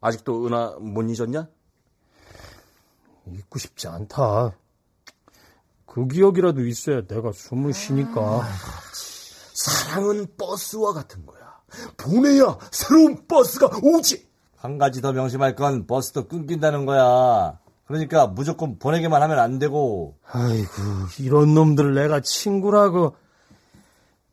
아직도 0.00 0.46
은하 0.46 0.76
못 0.80 1.02
잊었냐? 1.02 1.48
잊고 3.32 3.58
싶지 3.58 3.86
않다. 3.86 4.56
그 5.86 6.06
기억이라도 6.06 6.66
있어야 6.66 7.02
내가 7.06 7.32
숨을 7.32 7.74
쉬니까. 7.74 8.42
사랑은 9.54 10.26
버스와 10.38 10.94
같은 10.94 11.26
거야. 11.26 11.40
보내야 11.98 12.58
새로운 12.72 13.26
버스가 13.28 13.80
오지. 13.82 14.28
한 14.56 14.78
가지 14.78 15.00
더 15.00 15.12
명심할 15.12 15.56
건 15.56 15.86
버스도 15.86 16.26
끊긴다는 16.28 16.86
거야. 16.86 17.58
그러니까 17.86 18.26
무조건 18.26 18.78
보내기만 18.78 19.20
하면 19.22 19.38
안 19.38 19.58
되고. 19.58 20.16
아이고, 20.30 20.70
이런 21.18 21.54
놈들 21.54 21.94
내가 21.94 22.20
친구라고. 22.20 23.16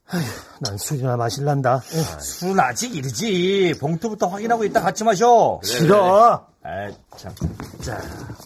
아휴, 0.10 0.24
난 0.62 0.78
술이나 0.78 1.18
마실란다. 1.18 1.82
술은 2.20 2.60
아직 2.60 2.96
이르지. 2.96 3.74
봉투부터 3.80 4.28
확인하고 4.28 4.64
있다 4.64 4.82
같이 4.82 5.04
마셔. 5.04 5.60
그래, 5.62 5.72
싫어. 5.80 6.48
아, 6.64 6.92
참. 7.18 7.34
자. 7.82 8.02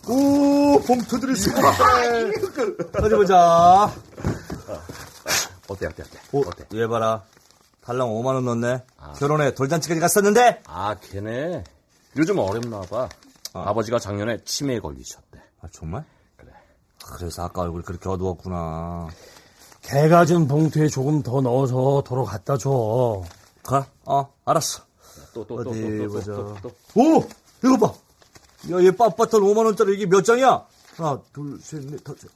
오, 0.07 0.79
봉투들이 0.81 1.33
있습니다. 1.33 1.67
어디 3.03 3.15
보자. 3.15 3.91
어때, 5.67 5.85
어때, 5.85 6.03
어때? 6.03 6.19
오, 6.31 6.39
어때? 6.41 6.65
얘 6.73 6.87
봐라. 6.87 7.23
달랑 7.83 8.09
5만원 8.09 8.43
넣네. 8.43 8.83
아. 8.97 9.13
결혼에 9.13 9.53
돌잔치까지 9.53 9.99
갔었는데? 9.99 10.63
아, 10.67 10.95
걔네. 10.99 11.63
요즘 12.17 12.39
어렵나 12.39 12.81
봐. 12.81 13.07
아. 13.53 13.69
아버지가 13.69 13.99
작년에 13.99 14.43
치매에 14.45 14.79
걸리셨대. 14.79 15.39
아, 15.61 15.67
정말? 15.71 16.03
그래. 16.37 16.51
그래서 17.17 17.43
아까 17.43 17.61
얼굴 17.61 17.83
그렇게 17.83 18.09
어두웠구나. 18.09 19.09
개가 19.81 20.25
준 20.25 20.47
봉투에 20.47 20.87
조금 20.87 21.21
더 21.21 21.41
넣어서 21.41 22.03
도로 22.05 22.23
갖다 22.23 22.57
줘. 22.57 23.23
가? 23.63 23.87
어, 24.05 24.31
알았어. 24.45 24.83
또, 25.33 25.45
또, 25.45 25.63
또, 25.63 25.69
어디 25.71 25.97
또, 25.97 26.09
보자. 26.09 26.33
또, 26.33 26.57
또, 26.61 26.71
오! 26.95 27.27
이거 27.63 27.77
봐! 27.77 27.93
야, 28.71 28.83
얘 28.83 28.91
빳빳한 28.91 29.29
5만원짜리 29.29 29.95
이게 29.95 30.05
몇 30.05 30.23
장이야? 30.23 30.65
하나, 30.97 31.21
둘, 31.33 31.59
셋, 31.61 31.83
넷, 31.85 32.03
다섯. 32.03 32.27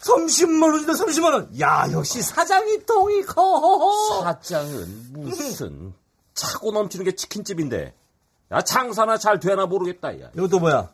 30만원이다, 0.00 0.90
30만원! 0.90 1.60
야, 1.60 1.88
역시 1.92 2.22
사장이 2.22 2.84
통이 2.86 3.22
커! 3.22 4.22
사장은 4.22 5.12
무슨, 5.12 5.92
차고 6.34 6.72
넘치는 6.72 7.04
게 7.04 7.14
치킨집인데. 7.14 7.94
야, 8.52 8.62
장사나 8.62 9.18
잘 9.18 9.38
되나 9.40 9.66
모르겠다, 9.66 10.20
야. 10.20 10.30
이것도 10.34 10.60
뭐야? 10.60 10.90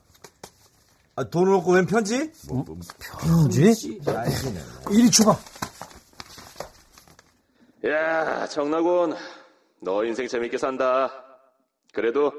아, 1.16 1.24
돈을 1.24 1.54
얻고 1.56 1.72
웬 1.72 1.86
편지? 1.86 2.32
뭐, 2.48 2.64
뭐, 2.66 2.76
편지? 2.98 4.00
이리 4.90 5.10
줘봐. 5.10 5.38
야, 7.86 8.46
정나곤, 8.46 9.14
너 9.80 10.04
인생 10.04 10.26
재밌게 10.26 10.56
산다. 10.56 11.10
그래도 11.92 12.32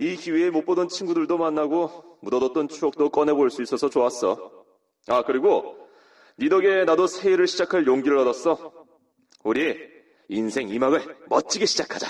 이 0.00 0.16
기회에 0.16 0.50
못 0.50 0.64
보던 0.64 0.88
친구들도 0.88 1.36
만나고 1.36 2.18
묻어뒀던 2.22 2.68
추억도 2.68 3.10
꺼내볼 3.10 3.50
수 3.50 3.62
있어서 3.62 3.90
좋았어. 3.90 4.50
아, 5.08 5.24
그리고 5.24 5.76
니 6.38 6.48
덕에 6.48 6.84
나도 6.84 7.06
새해를 7.06 7.46
시작할 7.46 7.86
용기를 7.86 8.16
얻었어. 8.16 8.72
우리 9.44 9.76
인생 10.28 10.68
이막을 10.68 11.16
멋지게 11.28 11.66
시작하자. 11.66 12.06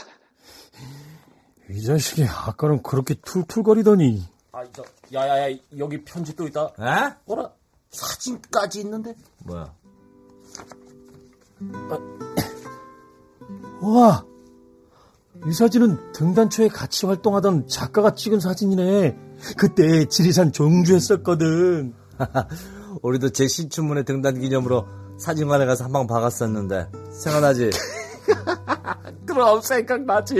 이 1.70 1.82
자식이 1.82 2.24
아까는 2.24 2.82
그렇게 2.82 3.14
툴툴거리더니. 3.14 4.22
아, 4.52 4.64
저, 4.72 4.84
야야야, 5.12 5.56
여기 5.78 6.04
편지 6.04 6.34
또 6.36 6.46
있다. 6.46 6.72
에? 6.80 7.16
뭐라? 7.26 7.52
사진까지 7.90 8.80
있는데? 8.80 9.14
뭐야? 9.44 9.74
아, 11.90 12.27
와, 13.80 14.24
이 15.46 15.52
사진은 15.52 16.12
등단초에 16.12 16.68
같이 16.68 17.06
활동하던 17.06 17.68
작가가 17.68 18.14
찍은 18.14 18.40
사진이네. 18.40 19.16
그때 19.56 20.04
지리산 20.06 20.52
종주했었거든. 20.52 21.94
우리도 23.02 23.30
제 23.30 23.46
신춘문예 23.46 24.02
등단 24.04 24.40
기념으로 24.40 24.86
사진관에 25.18 25.66
가서 25.66 25.84
한 25.84 25.92
방 25.92 26.06
박았었는데 26.06 26.88
생각나지? 27.12 27.70
그럼 29.26 29.60
생각나지. 29.60 30.34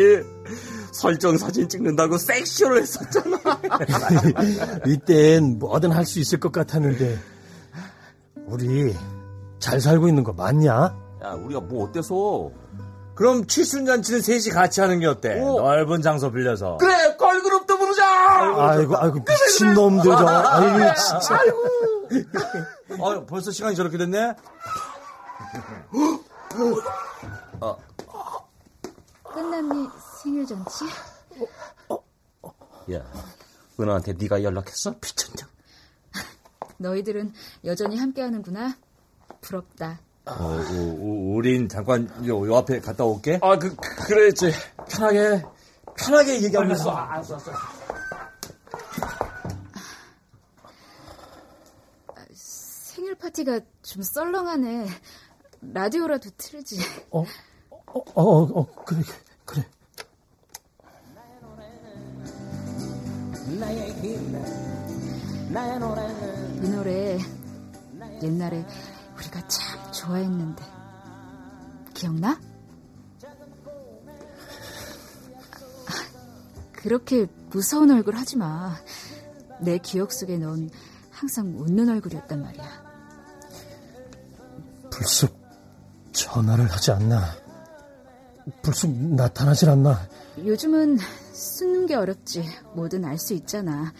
설정 0.92 1.36
사진 1.38 1.68
찍는다고 1.68 2.18
섹시로 2.18 2.78
했었잖아. 2.80 3.38
이땐 4.86 5.58
뭐든 5.60 5.92
할 5.92 6.04
수 6.04 6.18
있을 6.18 6.40
것 6.40 6.50
같았는데 6.50 7.18
우리 8.46 8.96
잘 9.60 9.80
살고 9.80 10.08
있는 10.08 10.24
거 10.24 10.32
맞냐? 10.32 10.72
야, 11.22 11.32
우리가 11.44 11.60
뭐 11.60 11.84
어때서? 11.88 12.50
그럼 13.18 13.48
칠순잔치는 13.48 14.22
셋이 14.22 14.50
같이 14.54 14.80
하는 14.80 15.00
게 15.00 15.06
어때? 15.06 15.40
오. 15.40 15.58
넓은 15.58 16.02
장소 16.02 16.30
빌려서. 16.30 16.76
그래, 16.76 17.16
걸그룹도 17.16 17.76
부르자! 17.76 18.04
아이고, 18.70 18.96
아이고, 18.96 19.24
미친놈들, 19.28 20.04
저. 20.04 20.24
아이고, 20.28 20.94
진짜. 20.94 21.36
아이고. 21.36 23.04
아, 23.04 23.26
벌써 23.26 23.50
시간이 23.50 23.74
저렇게 23.74 23.98
됐네? 23.98 24.36
어. 27.60 27.76
끝났니, 29.24 29.88
생일잔치? 30.22 30.84
어, 31.88 31.98
어, 32.42 32.52
야, 32.92 33.04
은하한테 33.80 34.12
네가 34.12 34.44
연락했어? 34.44 34.94
피천장. 35.00 35.48
너희들은 36.78 37.32
여전히 37.64 37.96
함께하는구나. 37.98 38.76
부럽다. 39.40 39.98
어, 40.28 40.44
우, 40.70 41.36
우린 41.36 41.68
잠깐 41.68 42.08
요, 42.26 42.46
요 42.46 42.56
앞에 42.56 42.80
갔다 42.80 43.04
올게. 43.04 43.38
아, 43.42 43.58
그, 43.58 43.74
그래야지. 43.76 44.52
편하게, 44.88 45.42
편하게 45.96 46.42
얘기하면서. 46.42 46.90
아, 46.90 47.12
알았어, 47.14 47.34
알았어. 47.34 47.78
파티가 53.18 53.60
좀 53.82 54.02
썰렁하네. 54.02 54.86
라디오라도 55.60 56.30
틀지. 56.36 56.78
어, 57.10 57.24
어, 57.70 58.00
어, 58.14 58.60
어, 58.60 58.66
그래, 58.84 59.00
그래. 59.44 59.64
이 66.62 66.68
노래 66.70 67.18
옛날에 68.22 68.64
우리가 69.16 69.48
참 69.48 69.67
좋아했는데 70.08 70.64
기억나? 71.94 72.40
그렇게 76.72 77.26
무서운 77.50 77.90
얼굴 77.90 78.16
하지 78.16 78.36
마. 78.36 78.76
내 79.60 79.78
기억 79.78 80.12
속에 80.12 80.38
넌 80.38 80.70
항상 81.10 81.58
웃는 81.58 81.88
얼굴이었단 81.88 82.40
말이야. 82.40 82.88
불쑥 84.90 85.36
전화를 86.12 86.70
하지 86.70 86.92
않나. 86.92 87.34
불쑥 88.62 88.90
나타나질 88.90 89.68
않나. 89.70 90.08
요즘은 90.38 90.98
숨는 91.32 91.86
게 91.86 91.96
어렵지. 91.96 92.44
뭐든 92.74 93.04
알 93.04 93.18
수 93.18 93.34
있잖아. 93.34 93.92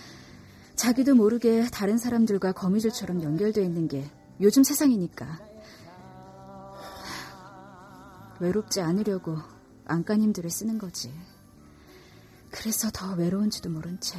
자기도 0.77 1.17
모르게 1.17 1.67
다른 1.73 1.99
사람들과 1.99 2.53
거미줄처럼 2.53 3.23
연결돼 3.23 3.63
있는 3.63 3.89
게 3.89 4.09
요즘 4.41 4.63
세상이니까. 4.63 5.48
외롭지 8.41 8.81
않으려고 8.81 9.37
안간힘들을 9.87 10.51
쓰는 10.51 10.79
거지. 10.79 11.13
그래서 12.51 12.91
더 12.93 13.15
외로운지도 13.15 13.71
모른 13.71 13.99
채. 14.01 14.19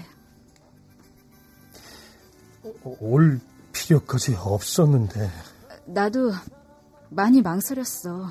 올 2.83 3.39
필요까지 3.71 4.35
없었는데. 4.35 5.29
나도 5.85 6.31
많이 7.09 7.41
망설였어. 7.41 8.27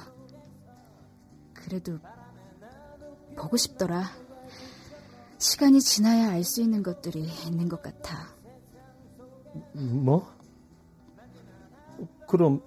그래도 1.54 1.98
보고 3.36 3.56
싶더라. 3.56 4.10
시간이 5.38 5.80
지나야 5.80 6.30
알 6.30 6.44
수 6.44 6.60
있는 6.60 6.82
것들이 6.82 7.28
있는 7.46 7.68
것 7.68 7.82
같아. 7.82 8.28
뭐? 9.72 10.36
그럼 12.28 12.62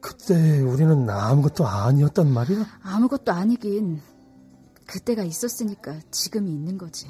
그때 0.00 0.60
우리는 0.60 1.08
아무것도 1.08 1.66
아니었단 1.66 2.32
말이야? 2.32 2.66
아무것도 2.82 3.32
아니긴 3.32 4.00
그때가 4.86 5.22
있었으니까 5.22 6.00
지금이 6.10 6.50
있는 6.50 6.78
거지. 6.78 7.06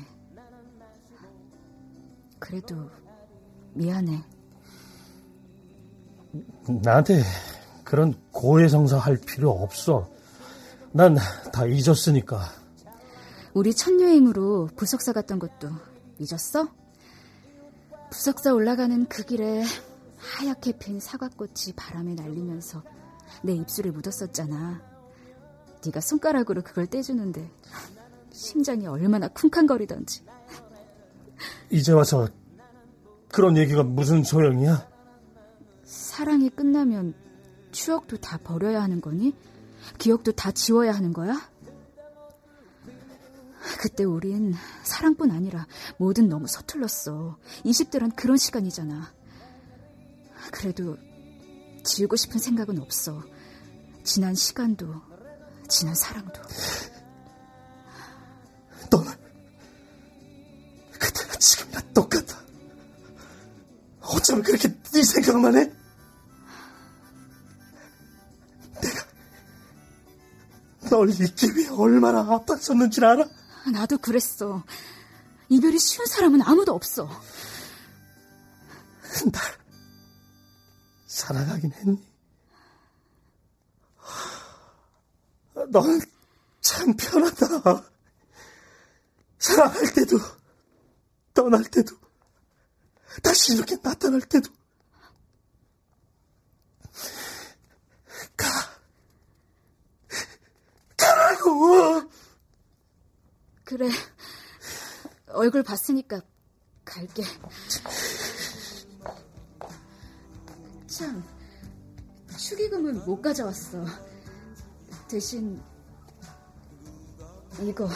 그래도 2.39 2.91
미안해. 3.75 4.23
나한테 6.83 7.23
그런 7.85 8.15
고해성사 8.33 8.99
할 8.99 9.17
필요 9.17 9.51
없어. 9.51 10.09
난 10.93 11.17
다 11.53 11.67
잊었으니까. 11.67 12.41
우리 13.55 13.75
첫 13.75 13.93
여행으로 14.01 14.69
부석사 14.77 15.13
갔던 15.13 15.39
것도 15.39 15.69
잊었어? 16.19 16.69
부석사 18.11 18.53
올라가는 18.55 19.07
그 19.07 19.25
길에 19.25 19.65
하얗게 20.41 20.79
핀 20.79 20.99
사과꽃이 21.01 21.75
바람에 21.77 22.15
날리면서 22.15 22.83
내 23.43 23.53
입술에 23.53 23.91
묻었었잖아. 23.91 24.81
네가 25.85 26.01
손가락으로 26.01 26.63
그걸 26.63 26.87
떼주는데 26.87 27.51
심장이 28.33 28.87
얼마나 28.87 29.29
쿵쾅거리던지. 29.29 30.25
이제 31.69 31.93
와서 31.93 32.27
그런 33.31 33.59
얘기가 33.59 33.83
무슨 33.83 34.25
소용이야? 34.25 34.89
사랑이 35.85 36.49
끝나면 36.49 37.15
추억도 37.71 38.17
다 38.17 38.39
버려야 38.43 38.83
하는 38.83 39.03
거니? 39.03 39.37
기억도 39.99 40.33
다 40.33 40.53
지워야 40.53 40.93
하는 40.93 41.13
거야? 41.13 41.39
그때 43.79 44.05
우린 44.05 44.55
사랑뿐 44.85 45.33
아니라 45.33 45.67
뭐든 45.99 46.31
너무 46.31 46.47
서툴렀어. 46.47 47.37
20대란 47.67 48.17
그런 48.17 48.39
시간이잖아. 48.39 49.20
그래도 50.51 50.97
지우고 51.85 52.17
싶은 52.17 52.39
생각은 52.39 52.81
없어. 52.81 53.23
지난 54.05 54.35
시간도, 54.35 54.95
지난 55.69 55.95
사랑도. 55.95 56.41
너는 58.91 59.13
그때가 60.99 61.37
지금이나 61.37 61.81
똑같아. 61.95 62.37
어쩌면 64.01 64.43
그렇게 64.43 64.69
네 64.93 65.03
생각만 65.03 65.57
해? 65.57 65.73
내가 68.81 69.05
널 70.91 71.11
잊기 71.11 71.55
위해 71.55 71.69
얼마나 71.71 72.21
앞장섰는지 72.21 73.05
알아? 73.05 73.29
나도 73.73 73.99
그랬어. 73.99 74.65
이별이 75.49 75.79
쉬운 75.79 76.07
사람은 76.07 76.43
아무도 76.43 76.73
없어. 76.73 77.09
날 79.33 79.60
사랑하긴 81.21 81.73
했니? 81.73 82.11
너는 85.69 86.01
참 86.63 86.97
편하다. 86.97 87.85
사랑할 89.39 89.93
때도, 89.95 90.19
떠날 91.35 91.63
때도, 91.65 91.95
다시 93.23 93.55
이렇게 93.55 93.77
나타날 93.83 94.23
때도. 94.23 94.51
가. 98.37 98.49
가라고! 100.97 102.11
그래. 103.65 103.91
얼굴 105.29 105.63
봤으니까 105.63 106.23
갈게. 106.85 107.23
참, 110.91 111.23
축의금은 112.37 113.05
못 113.07 113.23
가져왔어. 113.23 113.85
대신 115.09 115.63
이거 117.63 117.89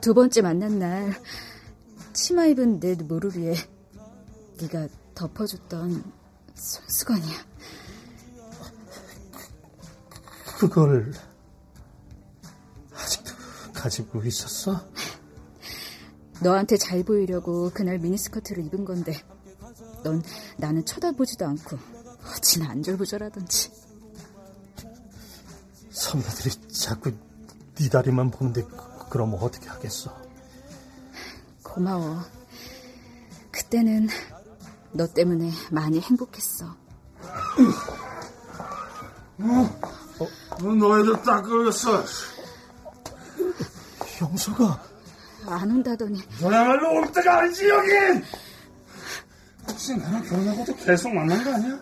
두 0.00 0.14
번째 0.14 0.42
만난 0.42 0.78
날 0.78 1.20
치마 2.12 2.46
입은 2.46 2.78
내 2.78 2.94
무릎 2.94 3.36
위에 3.36 3.56
네가 4.60 4.86
덮어줬던 5.16 6.12
손수건이야. 6.54 7.46
그걸 10.60 11.12
아직도 12.92 13.32
가지고 13.72 14.22
있었어? 14.22 14.80
너한테 16.40 16.76
잘 16.76 17.02
보이려고 17.02 17.70
그날 17.70 17.98
미니스커트를 17.98 18.64
입은 18.66 18.84
건데 18.84 19.20
넌 20.04 20.22
나는 20.58 20.84
쳐다보지도 20.84 21.46
않고 21.46 21.78
어찌나 22.36 22.70
안절부절하던지. 22.70 23.70
선배들이 25.90 26.50
자꾸 26.72 27.12
네 27.76 27.88
다리만 27.88 28.30
보는데 28.30 28.62
그- 28.62 29.08
그럼 29.10 29.34
어떻게 29.40 29.68
하겠어? 29.68 30.14
고마워. 31.62 32.22
그때는 33.50 34.08
너 34.92 35.06
때문에 35.06 35.50
많이 35.70 36.00
행복했어. 36.00 36.76
어, 39.38 40.28
너희들 40.60 41.22
딱 41.22 41.42
걸렸어. 41.42 42.04
형서가 44.18 44.82
안 45.46 45.70
온다더니 45.70 46.20
너야말로 46.40 47.00
올 47.00 47.12
때가 47.12 47.40
아니지 47.40 47.68
여긴. 47.68 48.22
혹시 49.84 49.96
나랑 49.98 50.22
결혼하고도 50.22 50.76
계속 50.76 51.12
만난 51.12 51.44
거 51.44 51.52
아니야? 51.52 51.78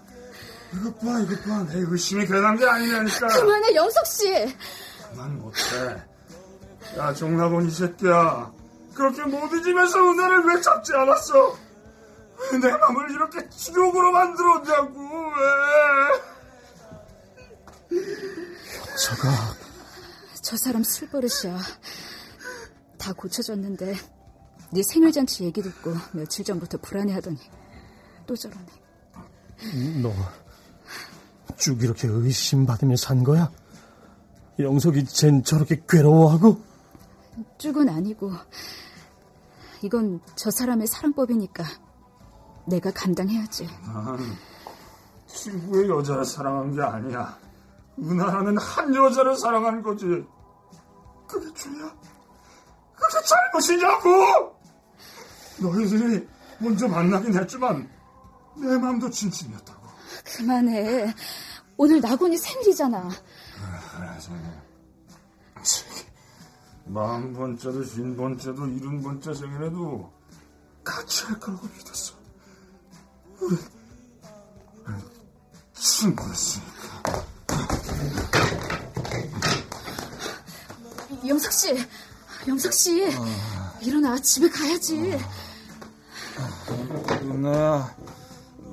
이것 0.74 0.98
봐 0.98 1.20
이것 1.20 1.44
봐 1.44 1.62
내 1.68 1.74
의심이 1.88 2.26
괜한 2.26 2.56
게 2.56 2.66
아니라니까. 2.66 3.28
그만해 3.28 3.74
영석 3.76 4.04
씨. 4.08 4.28
난 5.14 5.38
못해. 5.38 6.02
야 6.98 7.14
종락원 7.14 7.68
이 7.68 7.70
새끼야. 7.70 8.50
그렇게 8.94 9.22
못 9.22 9.52
잊으면서 9.54 10.00
은혜를 10.00 10.44
왜 10.46 10.60
잡지 10.60 10.92
않았어? 10.94 11.56
왜내 12.50 12.72
맘을 12.76 13.10
이렇게 13.12 13.48
지옥으로 13.50 14.10
만들었냐고 14.10 15.00
왜? 17.90 18.00
형서가 18.80 19.28
저 20.42 20.56
사람 20.56 20.82
술버릇이야. 20.82 21.56
다 22.98 23.12
고쳐졌는데 23.12 23.94
네 24.72 24.82
생일잔치 24.82 25.44
얘기 25.44 25.62
듣고 25.62 25.94
며칠 26.12 26.44
전부터 26.44 26.78
불안해하더니 26.78 27.38
또 28.32 28.36
저러네. 28.36 30.02
너 30.02 30.10
쭉 31.58 31.80
이렇게 31.82 32.08
의심받으며 32.08 32.96
산 32.96 33.22
거야? 33.22 33.52
영석이 34.58 35.04
쟨 35.04 35.42
저렇게 35.44 35.82
괴로워하고? 35.88 36.60
쭉은 37.58 37.88
아니고 37.88 38.32
이건 39.82 40.20
저 40.34 40.50
사람의 40.50 40.86
사랑법이니까 40.86 41.62
내가 42.66 42.90
감당해야지. 42.90 43.68
난 43.84 44.18
친구의 45.26 45.88
여자를 45.90 46.24
사랑한 46.24 46.74
게 46.74 46.82
아니야. 46.82 47.38
은하라는 48.00 48.56
한 48.58 48.94
여자를 48.94 49.36
사랑한 49.36 49.82
거지. 49.82 50.06
그게 51.28 51.52
죄야? 51.54 51.94
그게 52.94 53.26
잘못이냐고! 53.26 54.56
너희들이 55.60 56.26
먼저 56.58 56.88
만나긴 56.88 57.38
했지만 57.38 57.88
내 58.56 58.78
마음도 58.78 59.10
진심이었다고. 59.10 59.88
그만해. 60.24 61.14
오늘 61.76 62.00
나곤이 62.00 62.36
생일이잖아. 62.36 63.10
마흔 66.84 67.32
번째도 67.32 67.84
쉰 67.84 68.16
번째도 68.16 68.66
일흔 68.66 69.02
번째 69.02 69.34
생일에도 69.34 70.12
같이 70.84 71.24
할 71.24 71.38
거라고 71.38 71.66
믿었어. 71.68 72.14
우리 73.40 73.56
친구였으니까. 75.74 77.26
영석 81.26 81.52
씨, 81.52 81.86
영석 82.48 82.72
씨, 82.72 83.08
일어나 83.80 84.18
집에 84.20 84.48
가야지. 84.48 85.18
누나, 87.22 87.94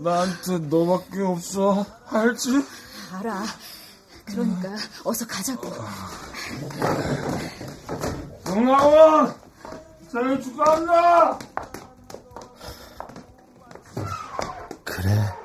나한테 0.01 0.59
너밖에 0.59 1.21
없어. 1.21 1.85
알지? 2.09 2.63
알아. 3.13 3.43
그러니까 4.25 4.69
어서 5.03 5.25
가자고. 5.25 5.69
정나원! 8.45 9.35
생일 10.11 10.41
축하한다! 10.41 11.39
그래. 14.83 15.38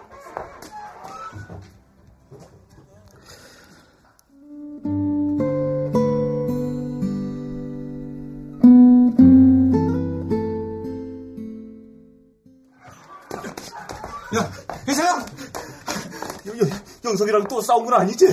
영석이랑 17.15 17.47
또 17.49 17.61
싸운 17.61 17.85
건 17.85 17.95
아니지? 17.95 18.27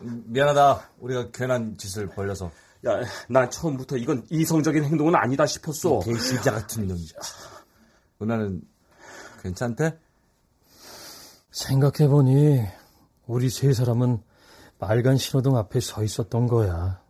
미안하다. 0.00 0.90
우리가 1.00 1.30
괜한 1.32 1.76
짓을 1.76 2.06
벌려서. 2.08 2.50
야, 2.86 3.00
난 3.28 3.50
처음부터 3.50 3.96
이건 3.96 4.26
이성적인 4.30 4.84
행동은 4.84 5.14
아니다 5.14 5.46
싶었어. 5.46 6.00
개시자 6.00 6.52
같은 6.52 6.86
놈. 6.86 6.96
은하는 8.22 8.62
괜찮대? 9.42 9.98
생각해보니 11.50 12.62
우리 13.26 13.50
세 13.50 13.72
사람은 13.72 14.22
빨간 14.78 15.16
신호등 15.16 15.56
앞에 15.56 15.80
서 15.80 16.02
있었던 16.02 16.46
거야. 16.46 17.02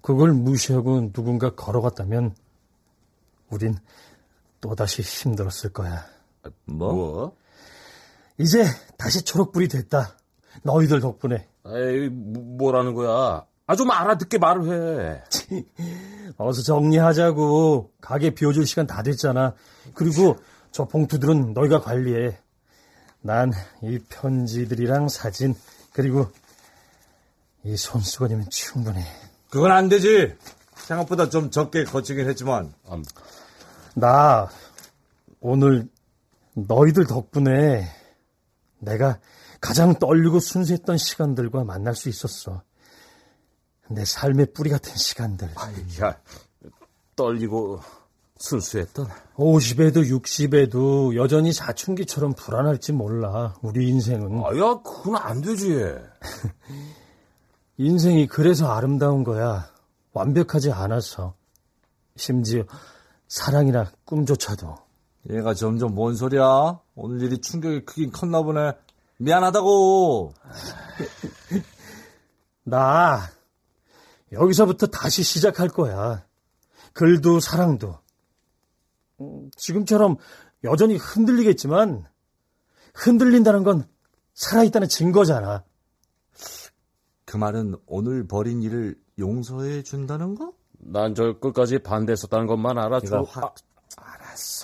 그걸 0.00 0.32
무시하고 0.32 1.12
누군가 1.12 1.54
걸어갔다면 1.54 2.34
우린 3.50 3.76
또다시 4.60 5.02
힘들었을 5.02 5.72
거야. 5.72 6.06
뭐? 6.64 6.92
뭐? 6.92 7.41
이제 8.38 8.64
다시 8.96 9.22
초록불이 9.22 9.68
됐다. 9.68 10.16
너희들 10.62 11.00
덕분에. 11.00 11.46
에이, 11.66 12.08
뭐- 12.10 12.42
뭐라는 12.42 12.94
거야? 12.94 13.44
아, 13.66 13.76
좀 13.76 13.90
알아듣게 13.90 14.38
말을 14.38 15.22
해. 15.54 15.62
어서 16.36 16.62
정리하자고. 16.62 17.92
가게 18.00 18.30
비워줄 18.30 18.66
시간 18.66 18.86
다 18.86 19.02
됐잖아. 19.02 19.54
그리고 19.94 20.36
저 20.72 20.84
봉투들은 20.86 21.52
너희가 21.54 21.80
관리해. 21.80 22.38
난 23.20 23.52
이 23.82 23.98
편지들이랑 24.08 25.08
사진 25.08 25.54
그리고 25.92 26.26
이 27.64 27.76
손수건이면 27.76 28.46
충분해. 28.50 29.04
그건 29.50 29.70
안 29.70 29.88
되지. 29.88 30.34
생각보다 30.74 31.28
좀 31.28 31.50
적게 31.50 31.84
거치긴 31.84 32.28
했지만. 32.28 32.72
나 33.94 34.48
오늘 35.40 35.88
너희들 36.54 37.06
덕분에 37.06 37.86
내가 38.82 39.18
가장 39.60 39.94
떨리고 39.98 40.40
순수했던 40.40 40.98
시간들과 40.98 41.64
만날 41.64 41.94
수 41.94 42.08
있었어. 42.08 42.62
내 43.88 44.04
삶의 44.04 44.52
뿌리 44.54 44.70
같은 44.70 44.94
시간들. 44.96 45.48
야, 46.02 46.18
떨리고 47.14 47.80
순수했던. 48.38 49.06
50에도 49.36 49.98
60에도 50.10 51.14
여전히 51.14 51.52
사춘기처럼 51.52 52.32
불안할지 52.34 52.92
몰라. 52.92 53.54
우리 53.62 53.88
인생은. 53.88 54.42
아, 54.44 54.48
야, 54.58 54.80
그건 54.82 55.16
안 55.16 55.40
되지. 55.40 55.94
인생이 57.78 58.26
그래서 58.26 58.72
아름다운 58.72 59.22
거야. 59.22 59.70
완벽하지 60.12 60.72
않아서. 60.72 61.34
심지어 62.16 62.64
사랑이나 63.28 63.92
꿈조차도. 64.04 64.76
얘가 65.30 65.54
점점 65.54 65.94
뭔 65.94 66.16
소리야? 66.16 66.80
오늘 66.94 67.22
일이 67.22 67.40
충격이 67.40 67.84
크긴 67.84 68.10
컸나 68.10 68.42
보네. 68.42 68.72
미안하다고. 69.18 70.34
나 72.64 73.20
여기서부터 74.32 74.86
다시 74.86 75.22
시작할 75.22 75.68
거야. 75.68 76.24
글도 76.92 77.40
사랑도. 77.40 77.98
음, 79.20 79.50
지금처럼 79.56 80.16
여전히 80.64 80.96
흔들리겠지만 80.96 82.06
흔들린다는 82.94 83.62
건 83.62 83.86
살아있다는 84.34 84.88
증거잖아. 84.88 85.64
그 87.24 87.36
말은 87.36 87.76
오늘 87.86 88.26
벌인 88.26 88.62
일을 88.62 88.96
용서해 89.18 89.82
준다는 89.82 90.34
거? 90.34 90.52
난저 90.78 91.38
끝까지 91.40 91.78
반대했었다는 91.78 92.46
것만 92.46 92.78
알아줘. 92.78 93.16
네가 93.16 93.24
확- 93.28 93.54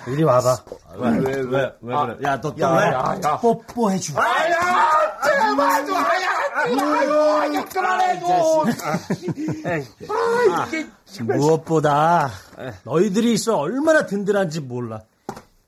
이리 0.07 0.23
와봐. 0.25 0.57
왜, 0.97 1.11
왜, 1.11 1.33
왜, 1.43 1.73
왜 1.81 1.97
그래? 1.97 2.17
야, 2.25 2.37
너또 2.37 2.55
야, 2.61 2.71
왜? 2.71 2.85
야, 2.87 3.19
야. 3.25 3.39
뽀뽀해줘. 3.39 4.15
무엇보다 11.21 12.31
너희들이 12.85 13.33
있어 13.35 13.57
얼마나 13.57 14.07
든든한지 14.07 14.61
몰라. 14.61 15.03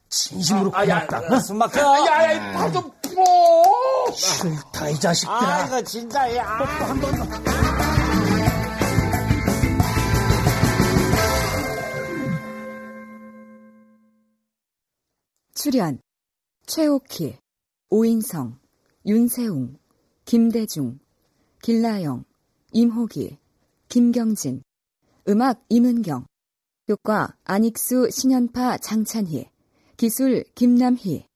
진심으로 0.09 0.71
고맙다. 0.73 1.41
숨 1.41 1.59
막혀. 1.59 1.81
야, 1.81 2.33
야, 2.35 2.53
발좀 2.53 2.91
싫다 4.15 4.89
이 4.89 4.99
자식들아. 4.99 5.39
아, 5.41 5.67
이거 5.67 5.83
진짜, 5.83 6.37
야. 6.37 6.59
출연 15.63 16.01
최옥희, 16.65 17.37
오인성, 17.91 18.59
윤세웅, 19.05 19.77
김대중, 20.25 20.99
길라영, 21.61 22.25
임호기, 22.73 23.37
김경진, 23.91 24.63
음악 25.29 25.63
임은경, 25.69 26.25
효과 26.89 27.37
안익수, 27.45 28.09
신현파, 28.11 28.79
장찬희, 28.79 29.51
기술 29.99 30.45
김남희. 30.55 31.27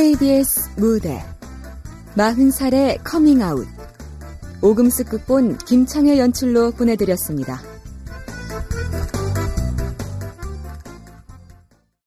KBS 0.00 0.70
무대 0.78 1.22
마흔 2.16 2.50
살의 2.50 3.00
커밍아웃 3.04 3.66
오금숙 4.62 5.10
극본 5.10 5.58
김창의 5.58 6.18
연출로 6.18 6.70
보내드렸습니다. 6.70 7.69